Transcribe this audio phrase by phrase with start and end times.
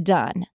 [0.00, 0.46] done.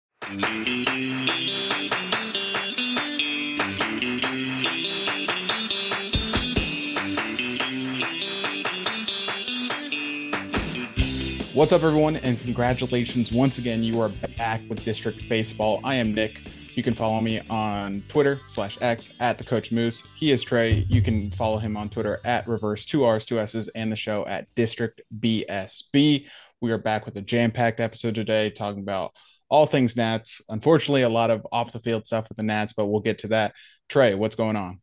[11.54, 13.84] What's up, everyone, and congratulations once again.
[13.84, 15.82] You are back with District Baseball.
[15.84, 16.42] I am Nick.
[16.76, 20.04] You can follow me on Twitter slash X at the Coach Moose.
[20.16, 20.86] He is Trey.
[20.88, 24.24] You can follow him on Twitter at reverse two R's, two S's, and the show
[24.28, 26.28] at District BSB.
[26.62, 29.14] We are back with a jam packed episode today talking about
[29.50, 30.42] all things Nats.
[30.50, 33.30] Unfortunately, a lot of off the field stuff with the Nats, but we'll get to
[33.30, 33.54] that.
[33.90, 34.82] Trey, what's going on?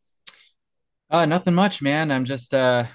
[1.11, 2.11] Uh, nothing much, man.
[2.11, 2.87] I'm just uh,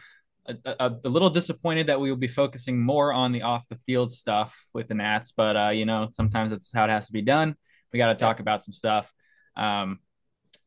[0.47, 3.77] a, a, a, little disappointed that we will be focusing more on the off the
[3.77, 7.13] field stuff with the Nats, but uh, you know, sometimes that's how it has to
[7.13, 7.55] be done.
[7.93, 9.11] We got to talk about some stuff.
[9.55, 9.99] Um,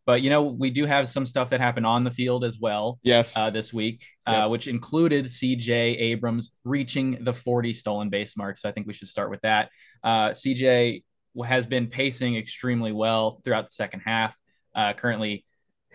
[0.04, 2.98] but you know, we do have some stuff that happened on the field as well.
[3.02, 4.44] Yes, uh, this week, yep.
[4.44, 8.58] uh, which included CJ Abrams reaching the 40 stolen base mark.
[8.58, 9.70] So I think we should start with that.
[10.02, 11.04] Uh, CJ
[11.44, 14.36] has been pacing extremely well throughout the second half.
[14.74, 15.44] Uh, currently,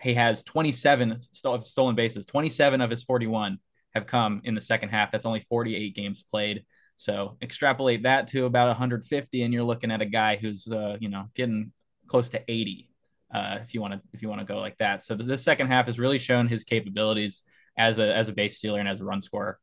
[0.00, 2.26] he has 27 st- stolen bases.
[2.26, 3.58] 27 of his 41
[3.94, 5.12] have come in the second half.
[5.12, 6.64] That's only 48 games played.
[6.96, 11.08] So extrapolate that to about 150, and you're looking at a guy who's uh, you
[11.08, 11.72] know getting
[12.08, 12.87] close to 80
[13.32, 15.02] uh, if you want to if you want to go like that.
[15.02, 17.42] So the second half has really shown his capabilities
[17.76, 19.58] as a as a base stealer and as a run scorer.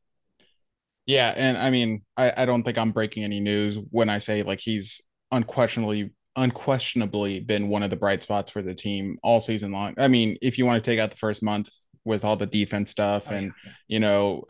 [1.05, 4.43] Yeah, and I mean, I, I don't think I'm breaking any news when I say
[4.43, 9.71] like he's unquestionably unquestionably been one of the bright spots for the team all season
[9.71, 9.93] long.
[9.97, 11.69] I mean, if you want to take out the first month
[12.03, 13.71] with all the defense stuff oh, and yeah.
[13.87, 14.45] you know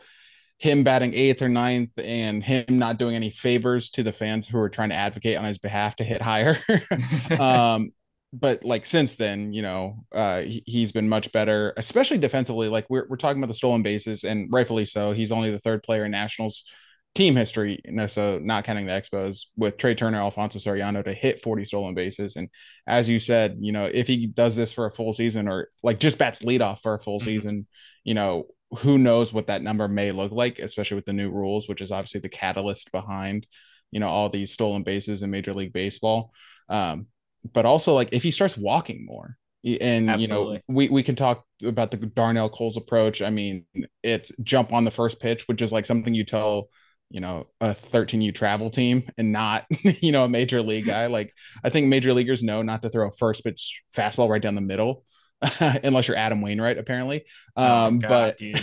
[0.58, 4.58] him batting eighth or ninth and him not doing any favors to the fans who
[4.58, 6.58] are trying to advocate on his behalf to hit higher.
[7.38, 7.90] um,
[8.32, 12.68] but like since then, you know, uh, he, has been much better, especially defensively.
[12.68, 15.12] Like we're, we're talking about the stolen bases, and rightfully so.
[15.12, 16.64] He's only the third player in Nationals
[17.16, 21.14] team history, you know, so not counting the Expos with Trea Turner, Alfonso Soriano to
[21.14, 22.36] hit 40 stolen bases.
[22.36, 22.50] And
[22.86, 25.98] as you said, you know, if he does this for a full season or like
[25.98, 27.24] just bats leadoff for a full mm-hmm.
[27.24, 27.66] season,
[28.04, 28.46] you know,
[28.78, 31.90] who knows what that number may look like, especially with the new rules, which is
[31.90, 33.46] obviously the catalyst behind,
[33.90, 36.32] you know, all these stolen bases in Major League Baseball.
[36.68, 37.06] Um,
[37.52, 39.36] but also like if he starts walking more,
[39.80, 40.22] and Absolutely.
[40.22, 43.22] you know we, we can talk about the darnell coles approach.
[43.22, 43.66] I mean
[44.02, 46.68] it's jump on the first pitch which is like something you tell
[47.10, 49.64] you know a 13u travel team and not
[50.00, 51.06] you know a major league guy.
[51.16, 51.32] Like
[51.64, 54.60] i think major leaguers know not to throw a first pitch fastball right down the
[54.60, 55.04] middle
[55.60, 57.24] unless you're adam wainwright apparently.
[57.56, 58.54] Oh, um oh, God, but dude.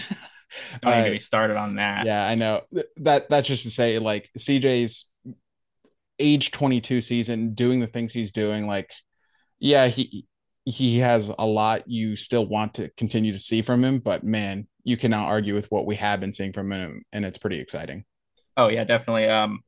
[0.82, 2.06] don't uh, get me started on that.
[2.06, 2.62] yeah i know.
[2.98, 5.10] That that's just to say like cj's
[6.20, 8.92] age 22 season doing the things he's doing like
[9.60, 10.26] yeah he
[10.66, 14.68] he has a lot you still want to continue to see from him but man
[14.84, 18.06] you cannot argue with what we have been seeing from him and it's pretty exciting
[18.58, 19.28] Oh yeah, definitely.
[19.28, 19.64] Um,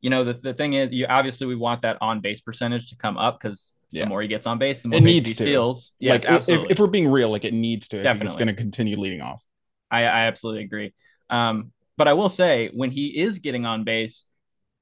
[0.00, 2.96] you know, the, the thing is, you obviously we want that on base percentage to
[2.96, 4.04] come up because yeah.
[4.04, 5.44] the more he gets on base, the more it needs he to.
[5.44, 5.94] steals.
[5.98, 6.66] Yes, like absolutely.
[6.66, 8.02] If, if, we're being real, like it needs to.
[8.02, 9.42] Definitely, it's going to continue leading off.
[9.90, 10.94] I, I absolutely agree.
[11.30, 14.24] Um, but I will say when he is getting on base,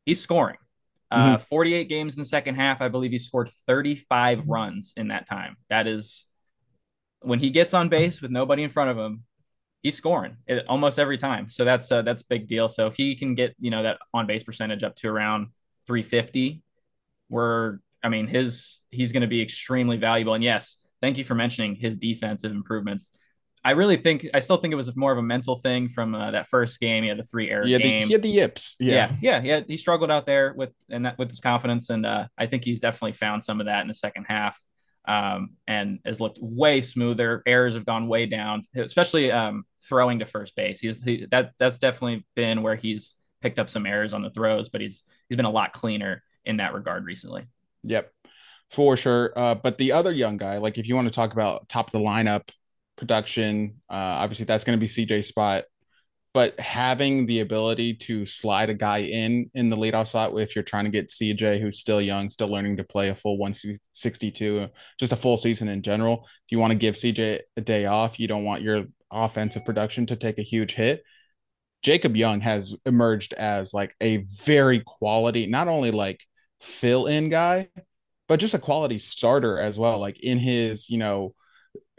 [0.07, 0.57] he's scoring.
[1.12, 1.43] Uh, mm-hmm.
[1.43, 2.81] 48 games in the second half.
[2.81, 5.59] I believe he scored 35 runs in that time.
[5.69, 6.26] That is
[7.20, 9.25] when he gets on base with nobody in front of him,
[9.82, 11.49] he's scoring it almost every time.
[11.49, 12.67] So that's uh, that's a big deal.
[12.67, 15.49] So if he can get you know that on base percentage up to around
[15.87, 16.62] 350,
[17.29, 20.32] we're I mean his he's going to be extremely valuable.
[20.32, 23.11] And yes, thank you for mentioning his defensive improvements.
[23.64, 26.32] I really think I still think it was more of a mental thing from uh,
[26.32, 27.05] that first game.
[27.05, 28.00] He had the three error yeah, game.
[28.00, 28.76] The, he had the yips.
[28.81, 29.61] Yeah, yeah, yeah.
[29.61, 32.64] He, he struggled out there with and that with his confidence, and uh, I think
[32.64, 34.59] he's definitely found some of that in the second half
[35.06, 37.43] um, and has looked way smoother.
[37.47, 40.81] Errors have gone way down, especially um, throwing to first base.
[40.81, 44.69] He's he, that that's definitely been where he's picked up some errors on the throws,
[44.69, 47.47] but he's he's been a lot cleaner in that regard recently.
[47.85, 48.12] Yep,
[48.70, 49.32] for sure.
[49.37, 51.93] Uh, but the other young guy, like if you want to talk about top of
[51.93, 52.49] the lineup
[53.02, 55.64] production, uh, obviously that's going to be CJ Spot
[56.34, 60.62] but having the ability to slide a guy in in the leadoff slot if you're
[60.62, 64.69] trying to get CJ, who's still young, still learning to play a full 162,
[64.99, 66.26] just a full season in general.
[66.46, 70.06] If you want to give CJ a day off, you don't want your offensive production
[70.06, 71.02] to take a huge hit.
[71.82, 76.20] Jacob Young has emerged as like a very quality, not only like
[76.60, 77.69] fill in guy,
[78.26, 79.99] but just a quality starter as well.
[79.99, 81.34] Like in his, you know,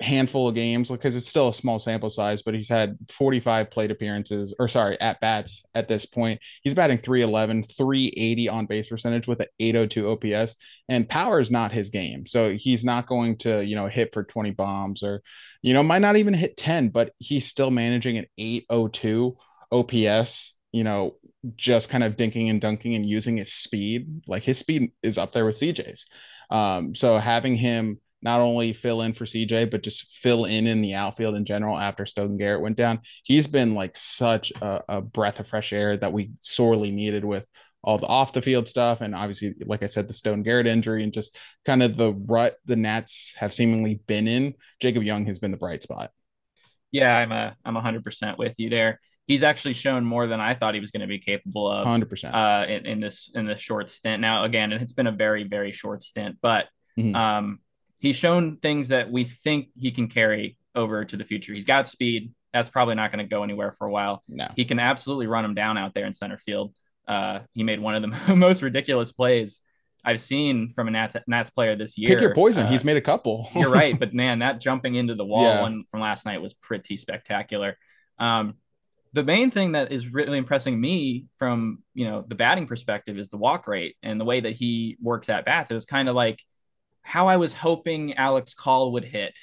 [0.04, 3.92] handful of games because it's still a small sample size, but he's had 45 plate
[3.92, 6.42] appearances or sorry, at bats at this point.
[6.62, 10.56] He's batting 311, 380 on base percentage with an 802 OPS,
[10.90, 12.26] and power is not his game.
[12.26, 15.22] So he's not going to, you know, hit for 20 bombs or,
[15.62, 19.38] you know, might not even hit 10, but he's still managing an 802
[19.72, 21.16] OPS, you know,
[21.56, 24.24] just kind of dinking and dunking and using his speed.
[24.28, 26.06] Like his speed is up there with CJ's.
[26.50, 30.82] Um, so having him not only fill in for CJ, but just fill in in
[30.82, 33.02] the outfield in general after Stone Garrett went down.
[33.24, 37.48] He's been like such a, a breath of fresh air that we sorely needed with
[37.84, 39.02] all the off the field stuff.
[39.02, 42.56] And obviously, like I said, the Stone Garrett injury and just kind of the rut
[42.66, 44.54] the Nats have seemingly been in.
[44.80, 46.12] Jacob Young has been the bright spot.
[46.92, 49.00] Yeah, I'm a I'm hundred percent with you there.
[49.26, 51.86] He's actually shown more than I thought he was going to be capable of.
[51.86, 52.36] Hundred percent.
[52.36, 54.22] Uh, in, in this in this short stint.
[54.22, 56.68] Now, again, it's been a very very short stint, but
[56.98, 57.16] mm-hmm.
[57.16, 57.60] um,
[58.04, 61.54] he's shown things that we think he can carry over to the future.
[61.54, 62.34] He's got speed.
[62.54, 64.22] That's probably not going to go anywhere for a while.
[64.28, 64.48] No.
[64.56, 66.76] He can absolutely run him down out there in center field.
[67.08, 69.62] Uh, he made one of the most ridiculous plays
[70.04, 72.10] I've seen from a Nats, Nats player this year.
[72.10, 72.66] Pick your poison.
[72.66, 73.50] Uh, He's made a couple.
[73.56, 75.62] you're right, but man, that jumping into the wall yeah.
[75.62, 77.78] one from last night was pretty spectacular.
[78.20, 78.56] Um,
[79.14, 83.30] the main thing that is really impressing me from you know the batting perspective is
[83.30, 85.72] the walk rate and the way that he works at bats.
[85.72, 86.44] It was kind of like
[87.04, 89.38] how I was hoping Alex Call would hit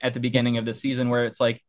[0.00, 1.62] at the beginning of the season, where it's like,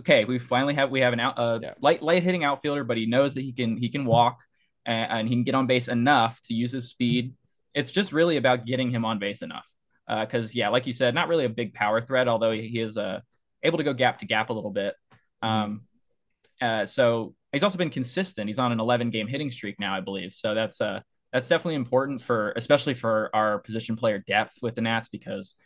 [0.00, 1.74] okay, we finally have we have an out, a yeah.
[1.80, 4.40] light light hitting outfielder, but he knows that he can he can walk
[4.84, 7.34] and, and, he can get on base enough to use his speed.
[7.74, 9.68] It's just really about getting him on base enough.
[10.08, 12.80] Because uh, yeah, like you said, not really a big power threat, although he, he
[12.80, 13.20] is uh,
[13.62, 14.94] able to go gap to gap a little bit.
[15.42, 15.82] Um,
[16.60, 18.48] uh, so he's also been consistent.
[18.48, 20.32] He's on an 11 game hitting streak now, I believe.
[20.34, 21.00] So that's uh
[21.32, 25.56] that's definitely important for especially for our position player depth with the Nats because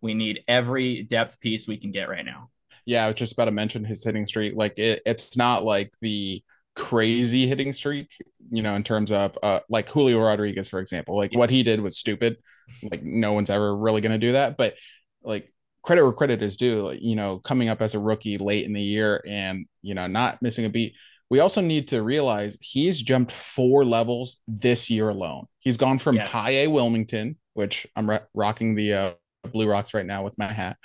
[0.00, 2.50] we need every depth piece we can get right now.
[2.86, 4.54] Yeah, I was just about to mention his hitting streak.
[4.56, 6.42] Like it, it's not like the
[6.74, 8.10] crazy hitting streak,
[8.50, 11.16] you know, in terms of uh like Julio Rodriguez, for example.
[11.16, 11.38] Like yeah.
[11.38, 12.36] what he did was stupid.
[12.82, 14.56] Like no one's ever really gonna do that.
[14.56, 14.74] But
[15.22, 15.52] like
[15.82, 18.72] credit where credit is due, like, you know, coming up as a rookie late in
[18.72, 20.94] the year and you know, not missing a beat
[21.30, 25.46] we also need to realize he's jumped four levels this year alone.
[25.60, 26.30] He's gone from yes.
[26.30, 29.12] high A Wilmington, which I'm rocking the uh,
[29.52, 30.76] Blue Rocks right now with my hat.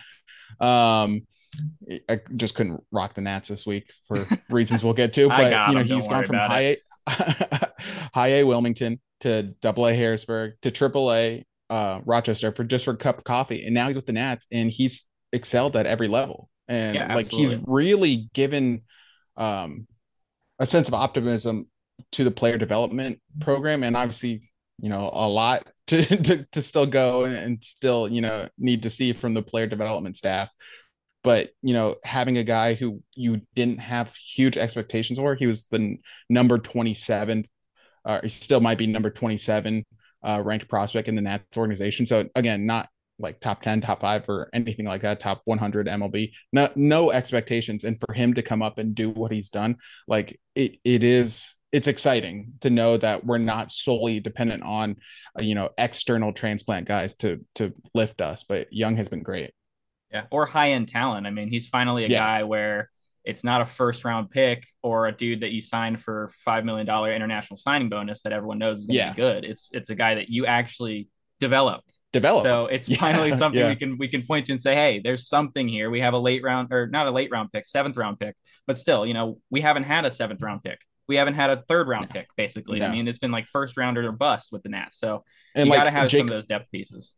[0.59, 1.25] Um,
[2.07, 5.27] I just couldn't rock the Nats this week for reasons we'll get to.
[5.27, 6.77] But you know, him, he's gone from high A,
[8.13, 12.91] high A Wilmington to Double A Harrisburg to Triple A uh, Rochester for just for
[12.91, 16.07] a cup of coffee, and now he's with the Nats, and he's excelled at every
[16.07, 16.49] level.
[16.67, 18.83] And yeah, like he's really given
[19.37, 19.87] um
[20.59, 21.69] a sense of optimism
[22.11, 23.83] to the player development program.
[23.83, 28.49] And obviously you know a lot to to, to still go and still you know
[28.57, 30.49] need to see from the player development staff.
[31.23, 35.65] But you know having a guy who you didn't have huge expectations for he was
[35.65, 35.97] the
[36.29, 37.45] number 27
[38.03, 39.83] uh, he still might be number 27
[40.23, 42.05] uh, ranked prospect in the Nats organization.
[42.05, 46.31] So again not like top 10 top 5 or anything like that top 100 mlb
[46.51, 50.39] no no expectations and for him to come up and do what he's done like
[50.55, 54.95] it, it is it's exciting to know that we're not solely dependent on
[55.37, 59.51] uh, you know external transplant guys to to lift us but young has been great
[60.11, 62.19] yeah or high end talent i mean he's finally a yeah.
[62.19, 62.89] guy where
[63.25, 66.85] it's not a first round pick or a dude that you signed for five million
[66.85, 69.13] dollar international signing bonus that everyone knows is going to yeah.
[69.13, 69.45] be good.
[69.45, 71.09] It's it's a guy that you actually
[71.45, 71.97] developed.
[72.11, 72.43] Developed.
[72.43, 72.97] So it's yeah.
[72.97, 73.69] finally something yeah.
[73.69, 75.89] we can we can point to and say, hey, there's something here.
[75.89, 78.35] We have a late round or not a late round pick, seventh round pick,
[78.67, 80.79] but still, you know, we haven't had a seventh round pick.
[81.07, 82.81] We haven't had a third round pick, basically.
[82.81, 84.97] I mean, it's been like first rounder or bust with the Nats.
[84.97, 85.23] So
[85.53, 87.13] and you like, got to have Jake, some of those depth pieces.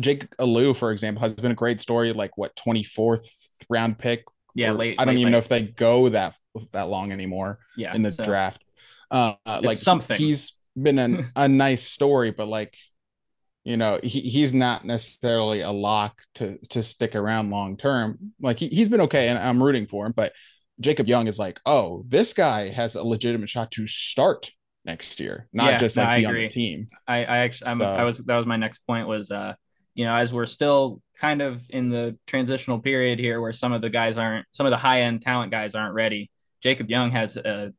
[0.00, 2.12] Jake Alu, for example, has been a great story.
[2.12, 4.24] Like what 24th round pick.
[4.56, 4.96] Yeah, late.
[4.98, 5.32] I don't late, even late.
[5.32, 6.36] know if they go that
[6.72, 7.60] that long anymore.
[7.76, 8.64] Yeah, in the so draft.
[9.10, 10.16] Uh, like something.
[10.16, 12.76] He's been an, a nice story, but like
[13.64, 18.58] you know he, he's not necessarily a lock to to stick around long term like
[18.58, 20.32] he, he's been okay and i'm rooting for him but
[20.80, 24.50] jacob young is like oh this guy has a legitimate shot to start
[24.84, 26.88] next year, not Yeah, just like I be on the team.
[27.08, 29.54] I, I actually, I'm, So- I was that was my next point was, uh,
[29.94, 33.80] you know, as we're still kind of in the transitional period here, where some of
[33.80, 36.30] the guys aren't, some of the high end talent guys aren't ready.
[36.62, 37.72] Jacob Young has a,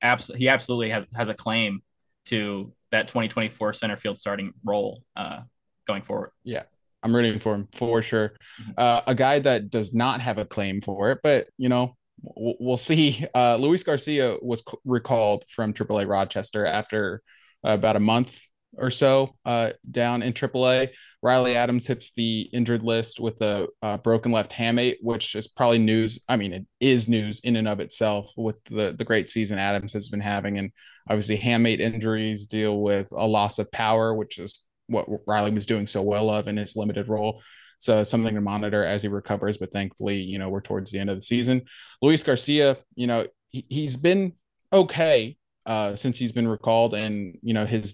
[0.00, 1.82] abs- he absolutely has has a claim
[2.26, 5.40] to that 2024 center field starting role uh,
[5.86, 6.30] going forward.
[6.44, 6.62] Yeah.
[7.02, 8.32] I'm rooting for him for sure.
[8.62, 8.74] Mhm.
[8.78, 12.54] Uh, a guy that does not have a claim for it, but you know, we'll,
[12.60, 13.26] we'll see.
[13.34, 17.20] Uh, Luis Garcia was c- recalled from AAA Rochester after
[17.62, 18.40] about a month
[18.78, 20.90] or so uh, down in AAA.
[21.22, 25.78] Riley Adams hits the injured list with a uh, broken left hamate, which is probably
[25.78, 26.22] news.
[26.28, 29.92] I mean, it is news in and of itself with the the great season Adams
[29.92, 30.70] has been having, and
[31.08, 35.86] obviously hamate injuries deal with a loss of power, which is what Riley was doing
[35.86, 37.42] so well of in his limited role.
[37.78, 39.58] So something to monitor as he recovers.
[39.58, 41.62] But thankfully, you know, we're towards the end of the season.
[42.00, 44.34] Luis Garcia, you know, he, he's been
[44.72, 47.92] okay uh, since he's been recalled, and you know, his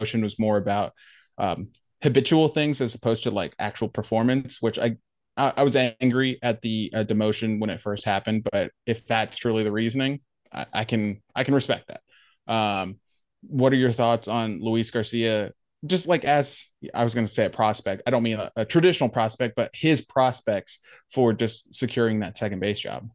[0.00, 0.92] demotion was more about
[1.38, 1.68] um,
[2.02, 4.96] habitual things as opposed to like actual performance, which I.
[5.36, 9.36] I I was angry at the uh, demotion when it first happened, but if that's
[9.36, 10.18] truly the reasoning,
[10.52, 12.52] I, I can I can respect that.
[12.52, 12.96] Um,
[13.42, 15.52] what are your thoughts on Luis Garcia
[15.86, 18.64] just like as I was going to say a prospect, I don't mean a, a,
[18.64, 20.80] traditional prospect, but his prospects
[21.12, 23.08] for just securing that second base job.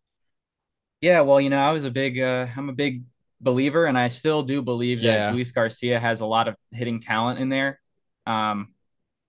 [1.02, 3.04] Yeah, well, you know, I was a big, uh, I'm a big
[3.44, 5.28] believer, and I still do believe Yeah.
[5.28, 7.80] that Luis Garcia has a lot of hitting talent in there.
[8.26, 8.74] Um,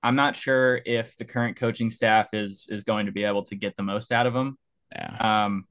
[0.02, 3.56] I'm not sure if the current coaching staff is is going to be able to
[3.56, 4.59] get the most out of him.
[4.92, 5.44] Yeah.
[5.44, 5.64] Um,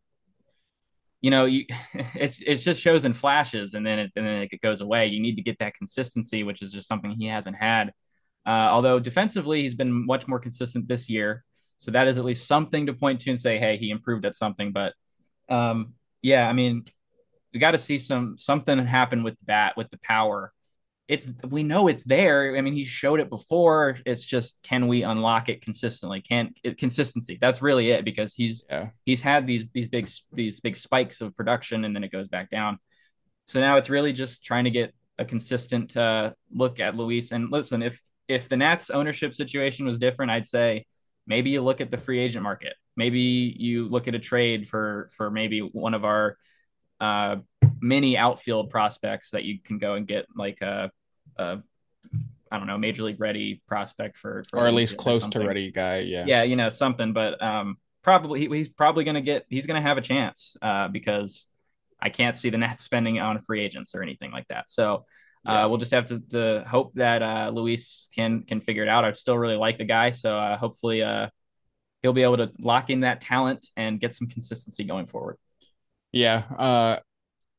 [1.22, 1.66] you know, you
[2.16, 5.08] it's it just shows in flashes, and then it and then it goes away.
[5.08, 7.94] You need to get that consistency, which is just something he hasn't had.
[8.46, 11.46] Uh, although defensively, he's been much more consistent this year,
[11.78, 14.36] so that is at least something to point to and say, hey, he improved at
[14.36, 14.74] something.
[14.74, 14.94] But
[15.48, 16.84] um, yeah, I mean,
[17.54, 20.52] we got to see some something happen with the bat with the power.
[21.08, 22.56] It's we know it's there.
[22.58, 23.98] I mean, he showed it before.
[24.06, 26.22] It's just can we unlock it consistently?
[26.22, 27.38] Can it, consistency?
[27.40, 28.90] That's really it because he's Yeah.
[29.06, 32.50] he's had these these big these big spikes of production and then it goes back
[32.50, 32.80] down.
[33.48, 37.32] So now it's really just trying to get a consistent uh, look at Luis.
[37.32, 40.86] And listen, if if the Nats ownership situation was different, I'd say
[41.28, 42.74] maybe you look at the free agent market.
[42.96, 43.20] Maybe
[43.60, 46.38] you look at a trade for for maybe one of our
[47.00, 47.38] uh,
[47.80, 50.92] mini outfield prospects that you can go and get like a,
[51.38, 51.60] a
[52.52, 55.72] I don't know major league ready prospect for, for Or at least close to ready
[55.72, 56.00] guy.
[56.00, 56.26] Yeah.
[56.26, 59.82] Yeah, you know something, but um, probably he, he's probably going to get he's going
[59.82, 61.48] to have a chance uh, because
[62.02, 64.70] I can't see the Nats spending on free agents or anything like that.
[64.70, 65.06] So
[65.46, 65.66] Yeah.
[65.66, 69.04] uh, we'll just have to, to hope that uh, Luis can can figure it out.
[69.04, 71.30] I still really like the guy, so uh, hopefully uh,
[72.02, 75.38] he'll be able to lock in that talent and get some consistency going forward.
[76.14, 76.44] Yeah.
[76.58, 77.00] Uh,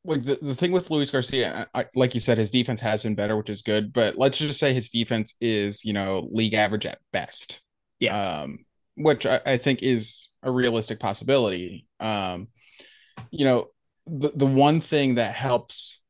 [0.04, 3.14] like the, the thing with Luis Garcia, I, like you said, his defense has been
[3.14, 3.92] better, which is good.
[3.92, 7.62] But let's just say his defense is, you know, league average at best.
[7.98, 8.16] Yeah.
[8.16, 8.64] Um,
[8.96, 11.86] which I, I think is a realistic possibility.
[12.00, 12.48] Um,
[13.30, 13.68] you know,
[14.06, 16.00] the the one thing that helps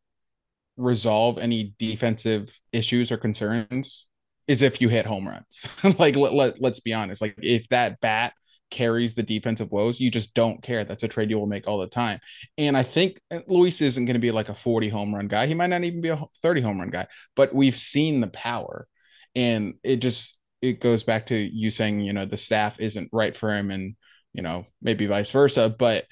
[0.77, 4.09] resolve any defensive issues or concerns
[4.49, 5.67] is if you hit home runs.
[5.99, 7.23] like let, let, let's be honest.
[7.23, 8.35] Like if that bat
[8.71, 10.85] carries the defensive woes, you just don't care.
[10.85, 12.21] That's a trade you will make all the time.
[12.59, 15.47] And I think eh, Luis isn't going to be like a 40 home run guy.
[15.47, 17.07] He might not even be a 30 home run guy,
[17.37, 18.87] but we've seen the power.
[19.35, 23.37] And it just it goes back to you saying, you know, the staff isn't right
[23.37, 23.97] for him and,
[24.33, 26.07] you know, maybe vice versa, but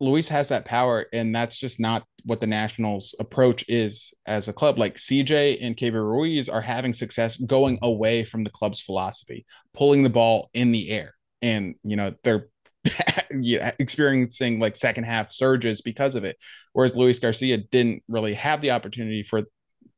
[0.00, 4.52] Luis has that power and that's just not what the Nationals approach is as a
[4.52, 4.78] club.
[4.78, 10.02] Like CJ and Keibert Ruiz are having success going away from the club's philosophy, pulling
[10.02, 12.48] the ball in the air and you know they're
[13.30, 16.36] yeah, experiencing like second half surges because of it.
[16.72, 19.42] Whereas Luis Garcia didn't really have the opportunity for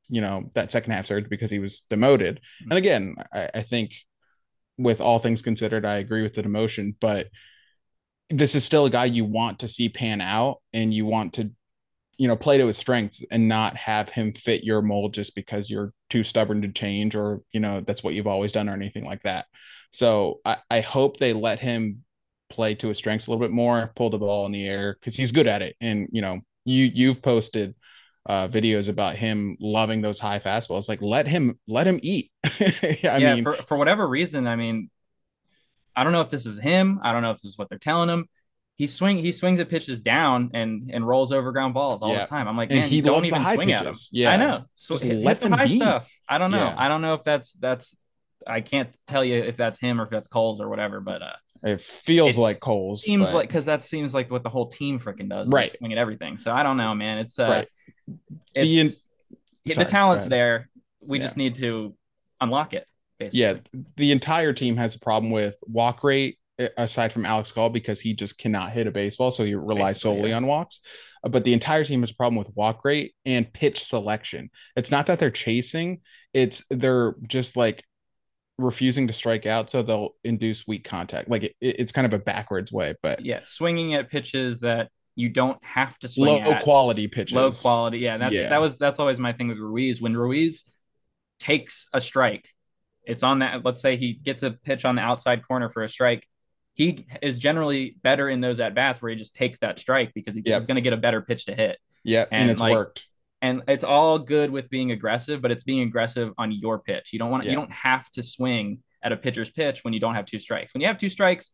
[0.08, 2.36] you know that second half surge because he was demoted.
[2.36, 2.70] Mm-hmm.
[2.72, 3.94] And again, I, I think
[4.78, 7.28] with all things considered, I agree with the demotion, but
[8.28, 11.50] this is still a guy you want to see pan out and you want to
[12.22, 15.68] you know play to his strengths and not have him fit your mold just because
[15.68, 19.04] you're too stubborn to change or you know that's what you've always done or anything
[19.04, 19.46] like that
[19.90, 22.04] so i, I hope they let him
[22.48, 25.16] play to his strengths a little bit more pull the ball in the air because
[25.16, 27.74] he's good at it and you know you you've posted
[28.26, 32.96] uh videos about him loving those high fastballs like let him let him eat i
[33.00, 34.90] yeah, mean for, for whatever reason, I mean,
[35.94, 37.00] I don't know if this is him.
[37.02, 38.28] I don't know if this is what they're telling him.
[38.76, 42.20] He swing he swings at pitches down and and rolls over ground balls all Yeah.
[42.24, 42.48] the time.
[42.48, 43.86] I'm like, And man, he you don't even swing at him.
[43.86, 44.08] pitches.
[44.12, 44.32] Yeah.
[44.32, 44.64] I know.
[44.74, 45.76] So Just hit, let hit the them high be.
[45.76, 46.10] stuff.
[46.28, 46.58] I don't know.
[46.58, 46.74] Yeah.
[46.76, 48.02] I don't know if that's that's.
[48.46, 51.32] I can't tell you if that's him or if that's Coles or whatever, but uh,
[51.62, 54.98] it feels like Coles seems but- like because that seems like what the whole team
[54.98, 55.70] freaking does, Right.
[55.76, 56.36] Swing at everything.
[56.38, 57.18] So I don't know, man.
[57.18, 57.68] It's uh, Right.
[58.54, 60.68] it's, The in- the talent's there.
[61.00, 61.24] We yeah.
[61.24, 61.94] just need to
[62.40, 62.86] unlock it.
[63.18, 63.40] Basically.
[63.40, 63.54] Yeah,
[63.96, 66.38] the entire team has a problem with walk rate
[66.76, 70.16] aside from Alex Call because he just cannot hit a baseball, so he relies Basically,
[70.16, 70.36] solely yeah.
[70.36, 70.80] on walks.
[71.24, 74.50] Uh, but the entire team has a problem with walk rate and pitch selection.
[74.76, 76.00] It's not that they're chasing;
[76.32, 77.84] it's they're just like
[78.58, 81.28] refusing to strike out, so they'll induce weak contact.
[81.28, 85.28] Like it, it's kind of a backwards way, but yeah, swinging at pitches that you
[85.28, 86.62] don't have to swing low at.
[86.62, 87.34] quality pitches.
[87.34, 88.16] Low quality, yeah.
[88.16, 88.48] That's yeah.
[88.48, 90.00] that was that's always my thing with Ruiz.
[90.00, 90.64] When Ruiz
[91.38, 92.48] takes a strike,
[93.04, 93.64] it's on that.
[93.64, 96.26] Let's say he gets a pitch on the outside corner for a strike
[96.74, 100.34] he is generally better in those at bats where he just takes that strike because
[100.34, 100.60] he, yep.
[100.60, 101.78] he's going to get a better pitch to hit.
[102.04, 103.06] Yeah, and, and it's like, worked.
[103.42, 107.12] And it's all good with being aggressive, but it's being aggressive on your pitch.
[107.12, 107.50] You don't want yeah.
[107.50, 110.72] you don't have to swing at a pitcher's pitch when you don't have two strikes.
[110.72, 111.50] When you have two strikes,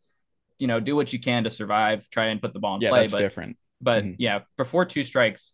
[0.59, 2.09] you know, do what you can to survive.
[2.11, 3.01] Try and put the ball in yeah, play.
[3.01, 3.57] That's but, different.
[3.81, 4.15] But mm-hmm.
[4.19, 5.53] yeah, before two strikes,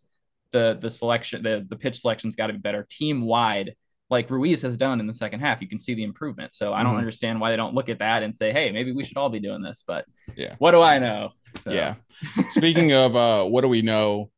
[0.51, 2.85] the the selection, the the pitch selection's got to be better.
[2.89, 3.75] Team wide,
[4.09, 5.61] like Ruiz has done in the second half.
[5.61, 6.53] You can see the improvement.
[6.53, 6.99] So I don't mm-hmm.
[6.99, 9.39] understand why they don't look at that and say, hey, maybe we should all be
[9.39, 9.83] doing this.
[9.85, 11.31] But yeah, what do I know?
[11.63, 11.71] So.
[11.71, 11.95] Yeah.
[12.49, 14.29] Speaking of uh, what do we know?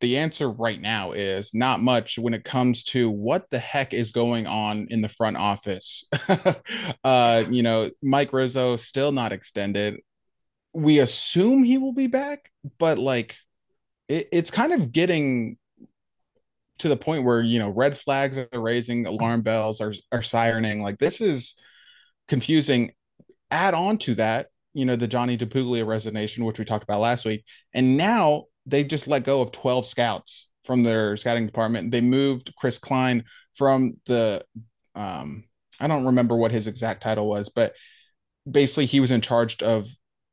[0.00, 4.10] The answer right now is not much when it comes to what the heck is
[4.10, 6.08] going on in the front office.
[7.04, 10.00] uh, you know, Mike Rizzo still not extended.
[10.72, 13.36] We assume he will be back, but like
[14.08, 15.56] it, it's kind of getting
[16.82, 20.82] to the point where you know red flags are raising, alarm bells are are sirening.
[20.82, 21.54] Like this is
[22.26, 22.90] confusing.
[23.52, 27.24] Add on to that, you know, the Johnny DiPuglia resignation, which we talked about last
[27.24, 31.92] week, and now they just let go of 12 scouts from their scouting department.
[31.92, 33.24] They moved Chris Klein
[33.54, 34.44] from the
[34.96, 35.44] um
[35.78, 37.74] I don't remember what his exact title was, but
[38.50, 39.86] basically he was in charge of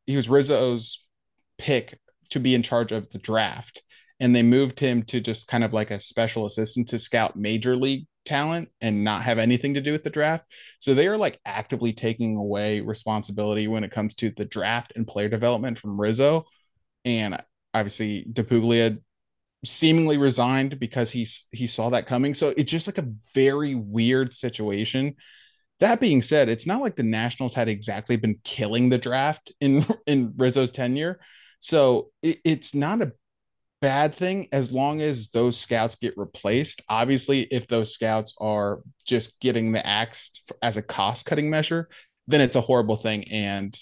[0.08, 1.06] he was Rizzo's
[1.60, 2.00] pick
[2.32, 3.84] to be in charge of the draft
[4.20, 7.76] and they moved him to just kind of like a special assistant to scout major
[7.76, 10.46] league talent and not have anything to do with the draft.
[10.80, 15.08] So they are like actively taking away responsibility when it comes to the draft and
[15.08, 16.46] player development from Rizzo.
[17.06, 17.42] And
[17.74, 19.00] obviously DiPuglia
[19.66, 22.34] seemingly resigned because he's he saw that coming.
[22.34, 25.16] So it's just like a very weird situation.
[25.80, 29.86] That being said, it's not like the Nationals had exactly been killing the draft in
[30.08, 31.20] in Rizzo's tenure.
[31.60, 33.14] So it, it's not a
[33.82, 36.82] bad thing as long as those scouts get replaced.
[36.90, 41.90] Obviously, if those scouts are just getting the axe as a cost cutting measure,
[42.28, 43.26] then it's a horrible thing.
[43.30, 43.76] And,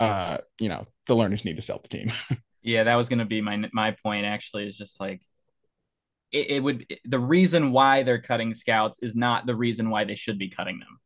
[0.00, 2.12] uh, you know, the Lerners need to sell the team.
[2.62, 5.22] yeah, that was going to be my, my point actually is just like,
[6.30, 10.14] it, it would, the reason why they're cutting scouts is not the reason why they
[10.14, 11.00] should be cutting them.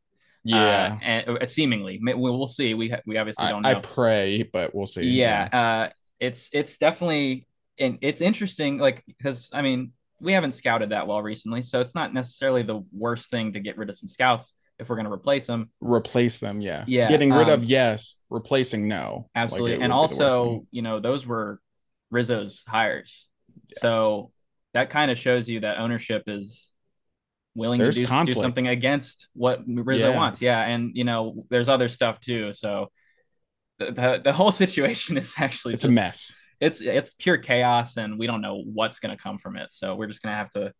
[0.44, 2.74] Yeah, uh, and uh, seemingly we'll see.
[2.74, 3.78] We we obviously don't I, know.
[3.78, 5.04] I pray, but we'll see.
[5.04, 5.60] Yeah, yeah.
[5.60, 7.46] Uh, it's it's definitely
[7.82, 11.94] and it's interesting, like because I mean we haven't scouted that well recently, so it's
[11.94, 15.12] not necessarily the worst thing to get rid of some scouts if we're going to
[15.12, 15.70] replace them.
[15.80, 17.08] Replace them, yeah, yeah.
[17.08, 19.72] Getting rid um, of yes, replacing no, absolutely.
[19.72, 21.60] Like and also, you know, those were
[22.10, 23.28] Rizzo's hires,
[23.68, 23.80] yeah.
[23.80, 24.30] so
[24.74, 26.72] that kind of shows you that ownership is
[27.54, 30.16] willing there's to do, do, something against what Rizzo yeah.
[30.16, 30.40] wants.
[30.40, 32.52] Yeah, and you know, there's other stuff too.
[32.52, 32.90] So
[33.78, 37.96] the the, the whole situation is actually it's just, a mess it's it's pure chaos
[37.96, 39.72] and we don't know what's going to come from it.
[39.72, 40.72] So we're just going to have to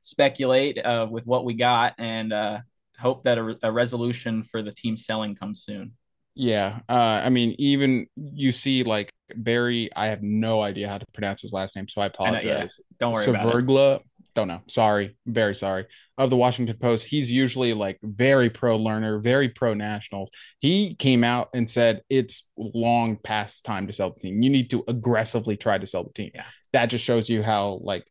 [0.00, 2.60] speculate uh, with what we got and uh,
[2.98, 5.92] hope that a, a, resolution for the team selling comes soon.
[6.34, 11.04] Yeah uh, i mean even you see like barry i have no idea how to
[11.12, 12.66] pronounce his last name so i apologize know, yeah.
[12.98, 14.62] don't worry Savergla, about it don't know.
[14.66, 15.86] Sorry, very sorry.
[16.16, 20.30] Of the Washington Post, he's usually like very pro Lerner, very pro national.
[20.58, 24.42] He came out and said it's long past time to sell the team.
[24.42, 26.30] You need to aggressively try to sell the team.
[26.34, 26.44] Yeah.
[26.72, 28.06] That just shows you how like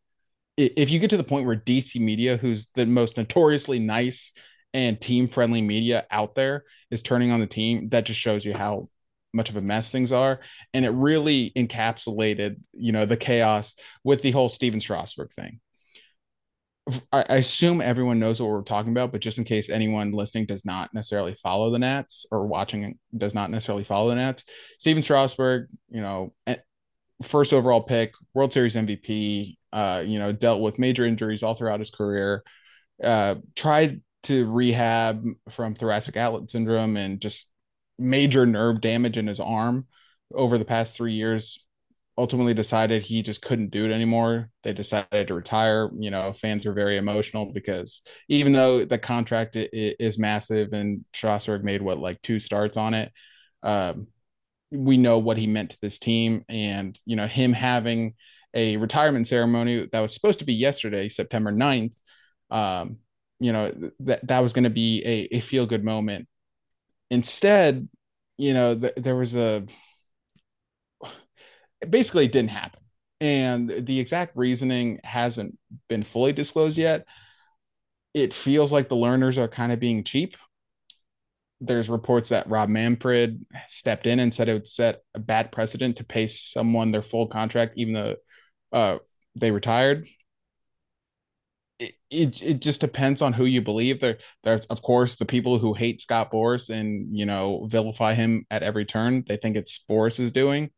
[0.56, 4.32] if you get to the point where DC Media, who's the most notoriously nice
[4.74, 8.52] and team friendly media out there, is turning on the team, that just shows you
[8.52, 8.88] how
[9.32, 10.40] much of a mess things are.
[10.74, 15.60] And it really encapsulated, you know, the chaos with the whole Stephen Strasburg thing.
[17.12, 20.64] I, assume everyone knows what we're talking about, but just in case anyone listening does
[20.64, 24.44] not necessarily follow the Nats or watching does not necessarily follow the Nats,
[24.78, 26.56] Stephen Strasburg, you know, eh,
[27.22, 31.78] first overall pick, World Series MVP, uh, you know, dealt with major injuries all throughout
[31.78, 32.42] his career,
[33.02, 37.50] uh, tried to rehab from thoracic outlet syndrome and just
[37.98, 39.86] major nerve damage in his arm
[40.34, 41.64] over the past three years
[42.22, 44.48] ultimately decided he just couldn't do it anymore.
[44.62, 45.90] They decided to retire.
[45.98, 51.64] You know, fans were very emotional because even though the contract is massive and Strasburg
[51.64, 53.10] made what like two starts on it,
[53.64, 54.06] um,
[54.70, 58.14] we know what he meant to this team, and you know him having
[58.54, 61.96] a retirement ceremony that was supposed to be yesterday, September 9th,
[62.50, 62.98] um,
[63.40, 66.28] you know, th- that that was going to be a, a feel good moment.
[67.10, 67.88] Instead,
[68.38, 69.64] you know, th- there was a
[71.88, 72.80] basically it didn't happen.
[73.20, 75.56] And the exact reasoning hasn't
[75.88, 77.06] been fully disclosed yet.
[78.14, 80.36] It feels like the Lerners are kind of being cheap.
[81.60, 85.98] There's reports that Rob Manfred stepped in and said it would set a bad precedent
[85.98, 88.16] to pay someone their full contract, even though
[88.72, 88.98] uh,
[89.36, 90.08] they retired.
[91.78, 94.00] It, it, it just depends on who you believe.
[94.00, 98.44] There, there's of course the people who hate Scott Boras and you know vilify him
[98.50, 99.24] at every turn.
[99.28, 100.70] They think it's Boras is doing,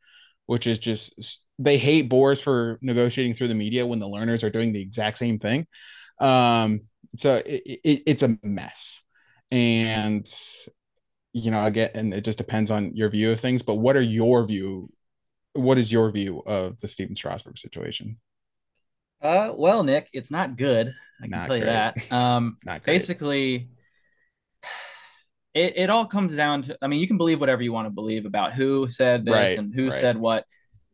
[0.46, 4.50] which is just they hate Boras for negotiating through the media when the Lerners are
[4.50, 5.66] doing the exact same thing.
[6.20, 6.82] Um,
[7.16, 9.02] so it, it, it's a mess,
[9.50, 10.26] and
[11.32, 13.62] you know, I get, and it just depends on your view of things.
[13.62, 14.90] But what are your view?
[15.52, 18.18] What is your view of the Stephen Strasburg situation?
[19.20, 20.94] Uh, well, Nick, it's not good.
[21.20, 21.60] I can not tell great.
[21.60, 22.12] you that.
[22.12, 23.68] Um, basically,
[25.54, 26.76] it, it all comes down to.
[26.82, 29.58] I mean, you can believe whatever you want to believe about who said this right,
[29.58, 30.00] and who right.
[30.00, 30.44] said what.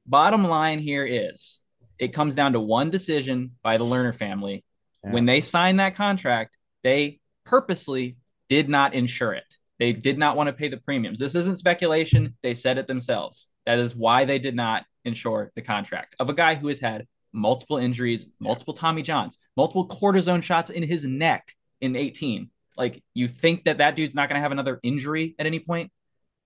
[0.07, 1.61] Bottom line here is
[1.99, 4.65] it comes down to one decision by the Lerner family.
[5.05, 5.13] Yeah.
[5.13, 8.17] When they signed that contract, they purposely
[8.49, 9.45] did not insure it.
[9.79, 11.19] They did not want to pay the premiums.
[11.19, 12.37] This isn't speculation.
[12.43, 13.49] They said it themselves.
[13.67, 17.07] That is why they did not insure the contract of a guy who has had
[17.33, 22.51] multiple injuries, multiple Tommy Johns, multiple cortisone shots in his neck in 18.
[22.81, 25.93] Like, you think that that dude's not going to have another injury at any point?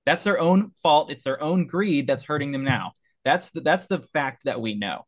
[0.04, 1.10] That's their own fault.
[1.10, 2.92] It's their own greed that's hurting them now.
[3.24, 5.06] That's the, that's the fact that we know.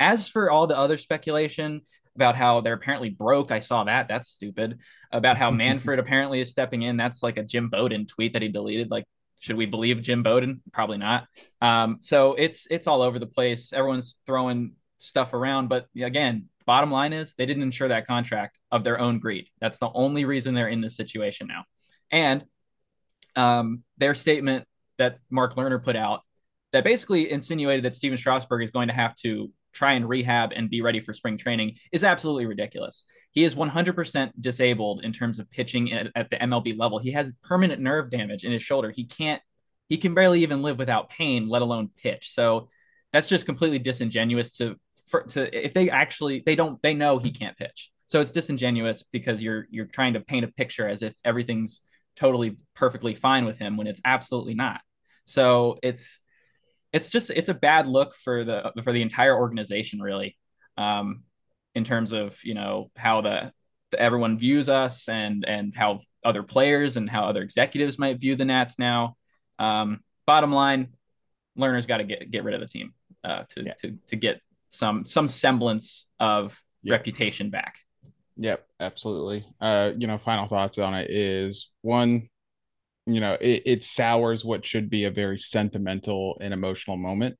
[0.00, 1.82] As for all the other speculation
[2.16, 4.08] about how they're apparently broke, I saw that.
[4.08, 4.78] That's stupid.
[5.10, 6.96] About how Manfred apparently is stepping in.
[6.96, 8.90] That's like a Jim Bowden tweet that he deleted.
[8.90, 9.04] Like,
[9.40, 10.62] should we believe Jim Bowden?
[10.72, 11.26] Probably not.
[11.60, 13.72] Um, so it's it's all over the place.
[13.72, 18.84] Everyone's throwing stuff around, but again, bottom line is they didn't insure that contract of
[18.84, 19.48] their own greed.
[19.60, 21.64] That's the only reason they're in this situation now.
[22.10, 22.44] And
[23.36, 24.66] um, their statement
[24.98, 26.20] that Mark Lerner put out
[26.72, 30.68] that basically insinuated that Stephen Strasburg is going to have to try and rehab and
[30.68, 33.04] be ready for spring training is absolutely ridiculous.
[33.30, 36.98] He is 100% disabled in terms of pitching at, at, the MLB level.
[36.98, 38.90] He has permanent nerve damage in his shoulder.
[38.90, 39.40] He can't,
[39.88, 42.32] he can barely even live without pain, let alone pitch.
[42.32, 42.68] So
[43.12, 44.76] that's just completely disingenuous to,
[45.12, 47.90] for, to, if they actually, they don't, they know he can't pitch.
[48.06, 51.80] So it's disingenuous because you're, you're trying to paint a picture as if everything's
[52.16, 54.80] totally perfectly fine with him when it's absolutely not.
[55.24, 56.18] So it's,
[56.92, 60.36] it's just it's a bad look for the for the entire organization really
[60.76, 61.22] um
[61.74, 63.52] in terms of you know how the,
[63.90, 68.36] the, everyone views us and and how other players and how other executives might view
[68.36, 69.16] the nats now
[69.58, 70.88] um bottom line
[71.58, 72.92] Lerner's got to get get rid of the team
[73.24, 73.74] uh to yeah.
[73.80, 74.40] to to get
[74.72, 76.98] some some semblance of yep.
[76.98, 77.76] reputation back
[78.36, 82.28] yep absolutely uh you know final thoughts on it is one
[83.06, 87.36] you know it, it sours what should be a very sentimental and emotional moment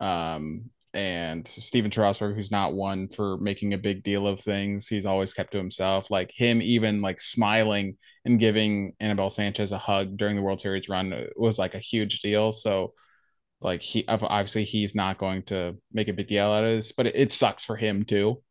[0.00, 5.06] um and Stephen Strasburg, who's not one for making a big deal of things, he's
[5.06, 6.10] always kept to himself.
[6.10, 10.88] Like him, even like smiling and giving Anibal Sanchez a hug during the World Series
[10.88, 12.52] run was like a huge deal.
[12.52, 12.92] So,
[13.62, 17.06] like he obviously he's not going to make a big deal out of this, but
[17.06, 18.42] it, it sucks for him too.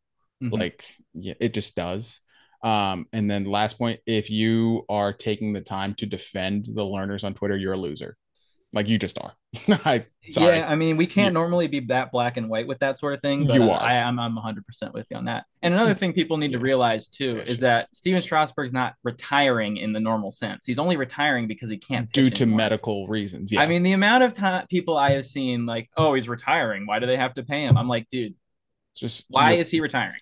[0.42, 0.54] Mm-hmm.
[0.54, 2.20] Like yeah, it just does.
[2.62, 7.24] Um, and then last point, if you are taking the time to defend the Lerners
[7.24, 8.16] on Twitter, you're a loser.
[8.72, 9.34] Like you just are.
[9.84, 10.56] I, sorry.
[10.56, 13.12] Yeah, I mean, we can't you, normally be that black and white with that sort
[13.12, 13.80] of thing, but you are.
[13.80, 15.44] I, am I'm 100% with you on that.
[15.62, 16.58] And another thing people need yeah.
[16.58, 20.64] to realize too is that Stephen Strasburg's not retiring in the normal sense.
[20.64, 22.56] He's only retiring because he can't due to anymore.
[22.56, 23.52] medical reasons.
[23.52, 23.60] Yeah.
[23.60, 26.86] I mean, the amount of time people I have seen like, oh, he's retiring.
[26.86, 27.76] Why do they have to pay him?
[27.76, 28.34] I'm like, dude,
[28.94, 30.18] just why is he retiring?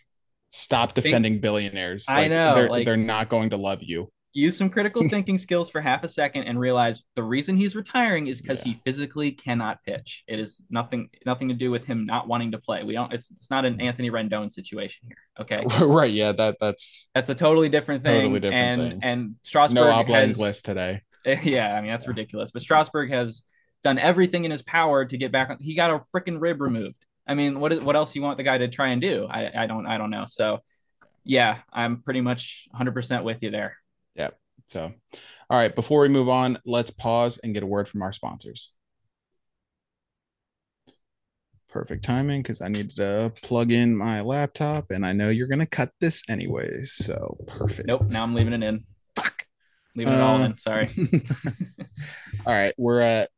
[0.51, 2.07] stop defending Think, billionaires.
[2.09, 4.11] Like, I know they're, like, they're not going to love you.
[4.33, 8.27] Use some critical thinking skills for half a second and realize the reason he's retiring
[8.27, 8.73] is because yeah.
[8.73, 10.25] he physically cannot pitch.
[10.27, 12.83] It is nothing nothing to do with him not wanting to play.
[12.85, 13.13] We don't.
[13.13, 13.87] It's it's not an mm-hmm.
[13.87, 15.17] Anthony Rendon situation here.
[15.41, 15.65] Okay.
[15.85, 16.11] right.
[16.11, 16.33] Yeah.
[16.33, 18.23] That that's that's a totally different thing.
[18.23, 19.01] Totally different and thing.
[19.03, 21.03] and Strasburg no has list today.
[21.27, 21.77] Yeah.
[21.77, 22.11] I mean that's yeah.
[22.11, 22.51] ridiculous.
[22.51, 23.43] But Strasburg has
[23.83, 25.59] done everything in his power to get back on.
[25.61, 26.75] He got a freaking rib mm-hmm.
[26.75, 27.07] removed.
[27.27, 29.27] I mean, what is what else you want the guy to try and do?
[29.31, 30.25] I, I don't I don't know.
[30.29, 30.61] So
[31.25, 33.77] yeah, I'm pretty much 100% with you there.
[34.15, 34.31] Yeah.
[34.67, 34.93] So,
[35.49, 38.73] all right, before we move on, let's pause and get a word from our sponsors.
[41.69, 45.61] Perfect timing because I needed to plug in my laptop and I know you're going
[45.61, 46.93] to cut this anyways.
[46.93, 47.89] So, perfect.
[47.89, 48.11] Nope.
[48.11, 48.85] Now I'm leaving it in.
[49.17, 49.47] Fuck.
[49.95, 50.59] Leaving uh, it all in.
[50.59, 50.91] Sorry.
[52.47, 52.75] all right.
[52.77, 53.31] We're at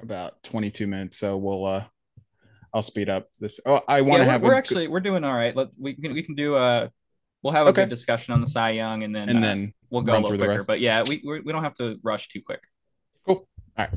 [0.00, 1.18] about 22 minutes.
[1.18, 1.84] So, we'll, uh,
[2.72, 3.60] I'll speed up this.
[3.66, 4.42] Oh, I want to yeah, have.
[4.42, 5.54] We're actually we're doing all right.
[5.54, 6.90] Let we can we can do a.
[7.42, 7.82] we'll have a Okay.
[7.82, 10.36] good discussion on the Cy Young, and then and uh, then we'll go a little
[10.36, 10.64] quicker.
[10.66, 12.60] But yeah, we we we don't have to rush too quick.
[13.26, 13.48] Cool.
[13.76, 13.90] All right.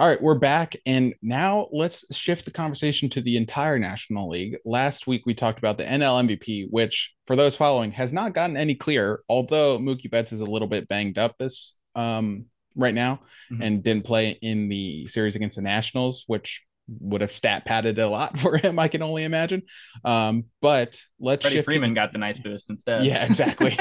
[0.00, 0.74] All right, we're back.
[0.86, 4.56] And now let's shift the conversation to the entire National League.
[4.64, 8.56] Last week, we talked about the NL MVP, which, for those following, has not gotten
[8.56, 13.20] any clearer, although Mookie Betts is a little bit banged up this um, right now
[13.52, 13.62] Mhm.
[13.64, 18.08] and didn't play in the series against the Nationals, which would have stat padded a
[18.08, 19.62] lot for him, I can only imagine.
[20.04, 23.04] Um, but let's Freddie shift to Freeman the- got the nice boost instead.
[23.04, 23.76] yeah, exactly.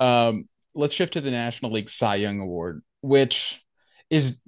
[0.00, 3.62] um, let's shift to the National League Cy Young Award, which
[4.10, 4.38] is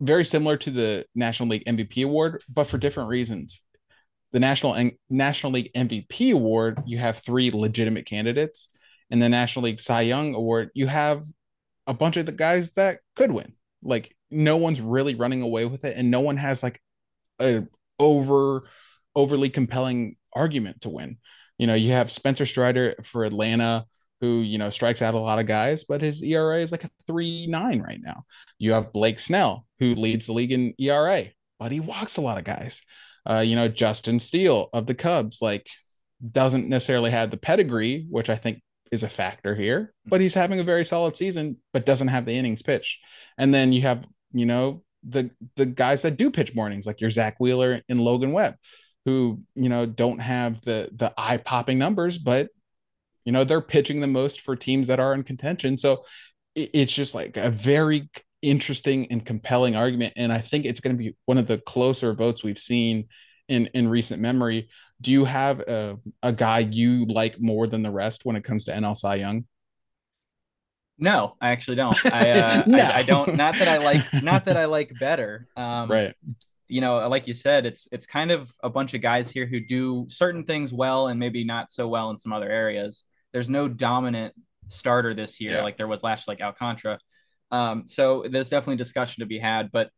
[0.00, 3.62] very similar to the National League MVP award, but for different reasons.
[4.32, 8.68] The National and National League MVP award, you have three legitimate candidates,
[9.10, 11.24] and the National League Cy Young Award, you have
[11.86, 13.54] a bunch of the guys that could win.
[13.82, 16.80] Like no one's really running away with it, and no one has like
[17.40, 17.66] a
[17.98, 18.68] over
[19.14, 21.18] overly compelling argument to win.
[21.58, 23.86] You know, you have Spencer Strider for Atlanta,
[24.20, 26.90] who you know strikes out a lot of guys, but his ERA is like a
[27.06, 28.24] three nine right now.
[28.58, 31.24] You have Blake Snell, who leads the league in ERA,
[31.58, 32.82] but he walks a lot of guys.
[33.28, 35.68] Uh, you know, Justin Steele of the Cubs, like
[36.32, 40.60] doesn't necessarily have the pedigree, which I think is a factor here, but he's having
[40.60, 42.98] a very solid season, but doesn't have the innings pitched.
[43.36, 47.10] And then you have, you know, the the guys that do pitch mornings, like your
[47.10, 48.54] Zack Wheeler and Logan Webb,
[49.04, 52.50] who, you know, don't have the the eye-popping numbers, but
[53.24, 55.76] you know, they're pitching the most for teams that are in contention.
[55.76, 56.04] So
[56.54, 58.08] it, it's just like a very
[58.42, 60.14] interesting and compelling argument.
[60.16, 63.08] And I think it's going to be one of the closer votes we've seen
[63.48, 64.68] in in recent memory.
[65.00, 68.64] Do you have a, a guy you like more than the rest when it comes
[68.64, 69.44] to NL Cy Young?
[70.98, 71.96] No, I actually don't.
[72.12, 72.78] I, uh, No.
[72.78, 73.36] I I don't.
[73.36, 74.02] Not that I like.
[74.22, 75.46] Not that I like better.
[75.56, 76.14] Um, right.
[76.66, 79.60] you know, like you said, it's it's kind of a bunch of guys here who
[79.60, 83.04] do certain things well and maybe not so well in some other areas.
[83.32, 84.34] There's no dominant
[84.68, 85.62] starter this year Yeah.
[85.62, 86.98] like there was last like Alcantara.
[87.50, 89.90] Um, so there's definitely discussion to be had, but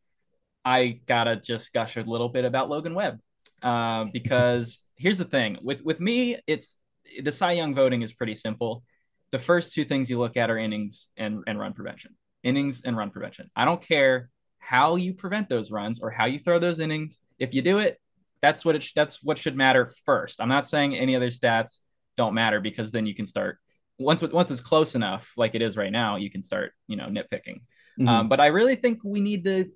[0.65, 3.19] I gotta just gush a little bit about Logan Webb
[3.63, 6.77] uh, because here's the thing with with me, it's
[7.23, 8.85] the Cy Young voting is pretty simple.
[9.33, 12.17] The first two things you look at are innings and, and run prevention.
[12.43, 13.49] Innings and run prevention.
[13.55, 17.21] I don't care how you prevent those runs or how you throw those innings.
[17.39, 18.01] If you do it,
[18.43, 20.41] that's what it sh- that's what should matter first.
[20.41, 21.81] I'm not saying any other stats
[22.17, 23.59] don't matter because then you can start
[23.99, 27.07] once once it's close enough, like it is right now, you can start you know
[27.07, 27.61] nitpicking.
[27.99, 28.09] Mhm.
[28.09, 29.71] Um, but I really think we need to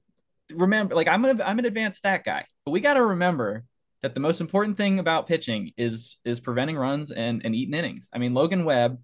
[0.55, 3.65] remember, like I'm an I'm an advanced stat guy, but we got to remember
[4.03, 8.09] that the most important thing about pitching is is preventing runs and and eating innings.
[8.13, 8.99] I mean, Logan Webb,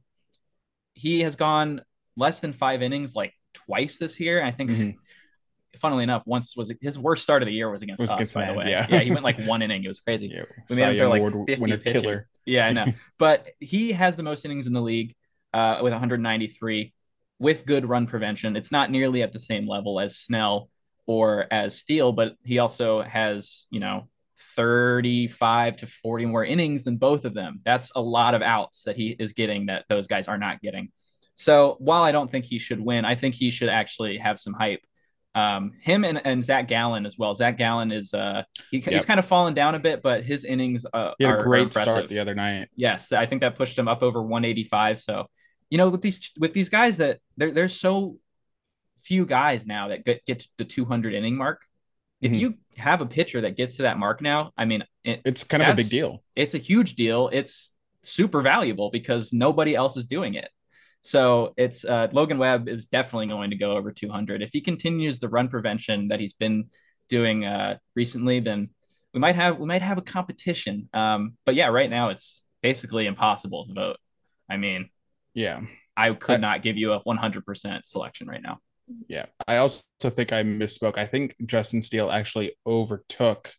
[1.00, 1.80] he has gone
[2.16, 4.42] less than five innings like twice this year.
[4.42, 4.70] I think.
[4.70, 4.96] Mhm.
[5.76, 8.16] Funnily enough, once was his worst start of the year was against Was us.
[8.16, 8.86] against by the way, yeah.
[9.00, 9.84] he went like one inning.
[9.84, 10.26] It was crazy.
[10.26, 10.42] yeah.
[10.68, 12.02] We made him throw like Award 50 winner pitches.
[12.02, 12.28] killer.
[12.44, 12.86] Yeah, I know.
[13.18, 15.14] but he has the most innings in the league
[15.54, 16.92] uh, with 193
[17.38, 18.56] with good run prevention.
[18.56, 20.68] It's not nearly at the same level as Snell
[21.06, 24.08] or as Steele, but he also has, you know,
[24.56, 27.60] 35 to 40 more innings than both of them.
[27.64, 30.90] That's a lot of outs that he is getting that those guys are not getting.
[31.36, 34.52] So while I don't think he should win, I think he should actually have some
[34.52, 34.80] hype.
[35.34, 37.34] Um, him and, and Zach Gallen as well.
[37.34, 40.84] Zach Gallen is uh he, he's kind of fallen down a bit, but his innings
[40.92, 42.68] uh, He had are, a great start the other night.
[42.74, 44.98] Yes, I think that pushed him up over 185.
[44.98, 45.30] So,
[45.70, 48.16] you know, with these with these guys that there, there's so
[48.98, 51.62] few guys now that get, get to the 200 inning mark.
[52.20, 52.38] If Mhm.
[52.40, 55.62] you have a pitcher that gets to that mark now, I mean, it, It's kind
[55.62, 56.22] of a big deal.
[56.36, 57.28] it's a huge deal.
[57.32, 60.48] It's super valuable because nobody else is doing it.
[61.02, 65.18] So it's uh, Logan Webb is definitely going to go over 200 if he continues
[65.18, 66.68] the run prevention that he's been
[67.08, 68.40] doing uh, recently.
[68.40, 68.70] Then
[69.14, 70.88] we might have we might have a competition.
[70.92, 73.96] Um, but yeah, right now it's basically impossible to vote.
[74.48, 74.90] I mean,
[75.32, 75.62] Yeah.
[75.96, 78.58] I could I- not give you a 100% selection right now.
[79.08, 79.26] Yeah.
[79.46, 80.98] I also think I misspoke.
[80.98, 83.52] I think Justin Steele actually overtook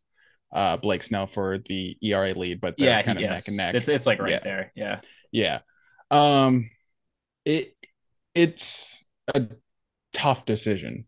[0.53, 3.31] uh Blake Snell for the ERA lead, but they're Yeah, kind of yes.
[3.31, 3.75] neck and neck.
[3.75, 4.39] It's it's like right Yeah.
[4.39, 4.71] there.
[4.75, 4.99] Yeah.
[5.31, 5.59] Yeah.
[6.09, 6.69] Um
[7.45, 7.75] it
[8.35, 9.47] it's a
[10.13, 11.05] tough decision.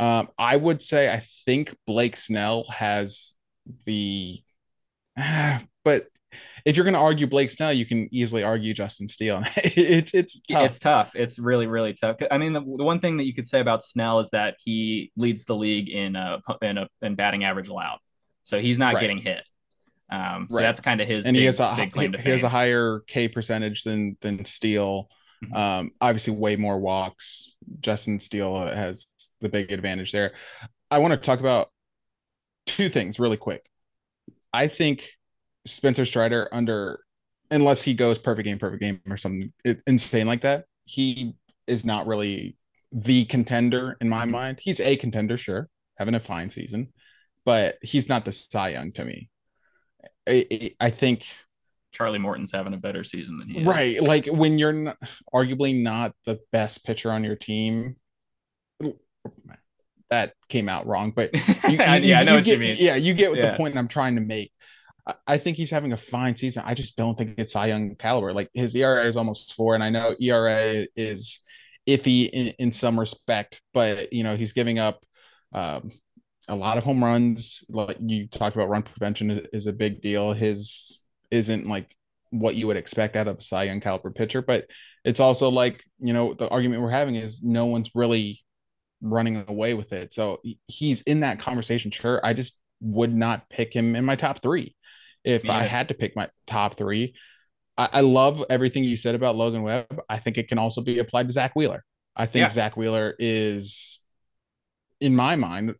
[0.00, 3.34] Um I would say I think Blake Snell has
[3.86, 4.42] the
[5.84, 6.02] but
[6.64, 9.42] if you're going to argue Blake Snell, you can easily argue Justin Steele.
[9.56, 10.64] it's it's tough.
[10.66, 11.12] It's tough.
[11.14, 12.16] It's really, really tough.
[12.30, 15.12] I mean, the, the one thing that you could say about Snell is that he
[15.16, 17.98] leads the league in a in a in batting average allowed,
[18.42, 19.00] so he's not Right.
[19.00, 19.42] getting hit.
[20.10, 20.62] Um, so Right.
[20.62, 21.24] that's kind of his.
[21.26, 25.08] and big, he has a to he has a higher K percentage than than Steele.
[25.44, 25.56] Mhm.
[25.56, 27.56] Um, obviously, way more walks.
[27.80, 29.06] Justin Steele has
[29.40, 30.34] the big advantage there.
[30.90, 31.68] I want to talk about
[32.66, 33.66] two things really quick.
[34.52, 35.10] I think
[35.64, 37.00] Spencer Strider under
[37.50, 39.52] unless he goes perfect game, perfect game or something
[39.86, 41.34] insane like that, he
[41.66, 42.56] is not really
[42.90, 44.58] the contender in my mind.
[44.60, 46.92] He's a contender, sure, having a fine season,
[47.44, 49.28] but he's not the Cy Young to me.
[50.28, 51.26] I, I think
[51.92, 53.66] Charlie Morton's having a better season than he is.
[53.66, 54.02] Right.
[54.02, 54.98] Like when you're not,
[55.32, 57.96] arguably not the best pitcher on your team,
[60.10, 61.30] that came out wrong, but
[61.68, 62.76] you, yeah, you, I know what get, you mean.
[62.78, 63.50] Yeah, you get yeah.
[63.50, 64.51] the point I'm trying to make.
[65.26, 66.62] I think he's having a fine season.
[66.64, 68.32] I just don't think it's Cy Young caliber.
[68.32, 71.40] Like his ERA is almost four, and I know ERA is
[71.88, 75.02] iffy in, in some respect, but you know he's giving up
[75.52, 75.90] um,
[76.46, 77.64] a lot of home runs.
[77.68, 80.32] Like you talked about, run prevention is, is, a big deal.
[80.34, 81.96] His isn't like
[82.30, 84.66] what you would expect out of a Cy Young caliber pitcher, but
[85.04, 88.40] it's also like you know the argument we're having is no one's really
[89.00, 90.12] running away with it.
[90.12, 91.90] So he's in that conversation.
[91.90, 94.76] Sure, I just would not pick him in my top three
[95.24, 95.56] if yeah.
[95.56, 97.14] I had to pick my top three.
[97.76, 100.00] I, I, love everything you said about Logan Webb.
[100.08, 101.84] I think it can also be applied to Zack Wheeler.
[102.14, 102.48] I think yeah.
[102.50, 104.00] Zack Wheeler is,
[105.00, 105.74] in my mind,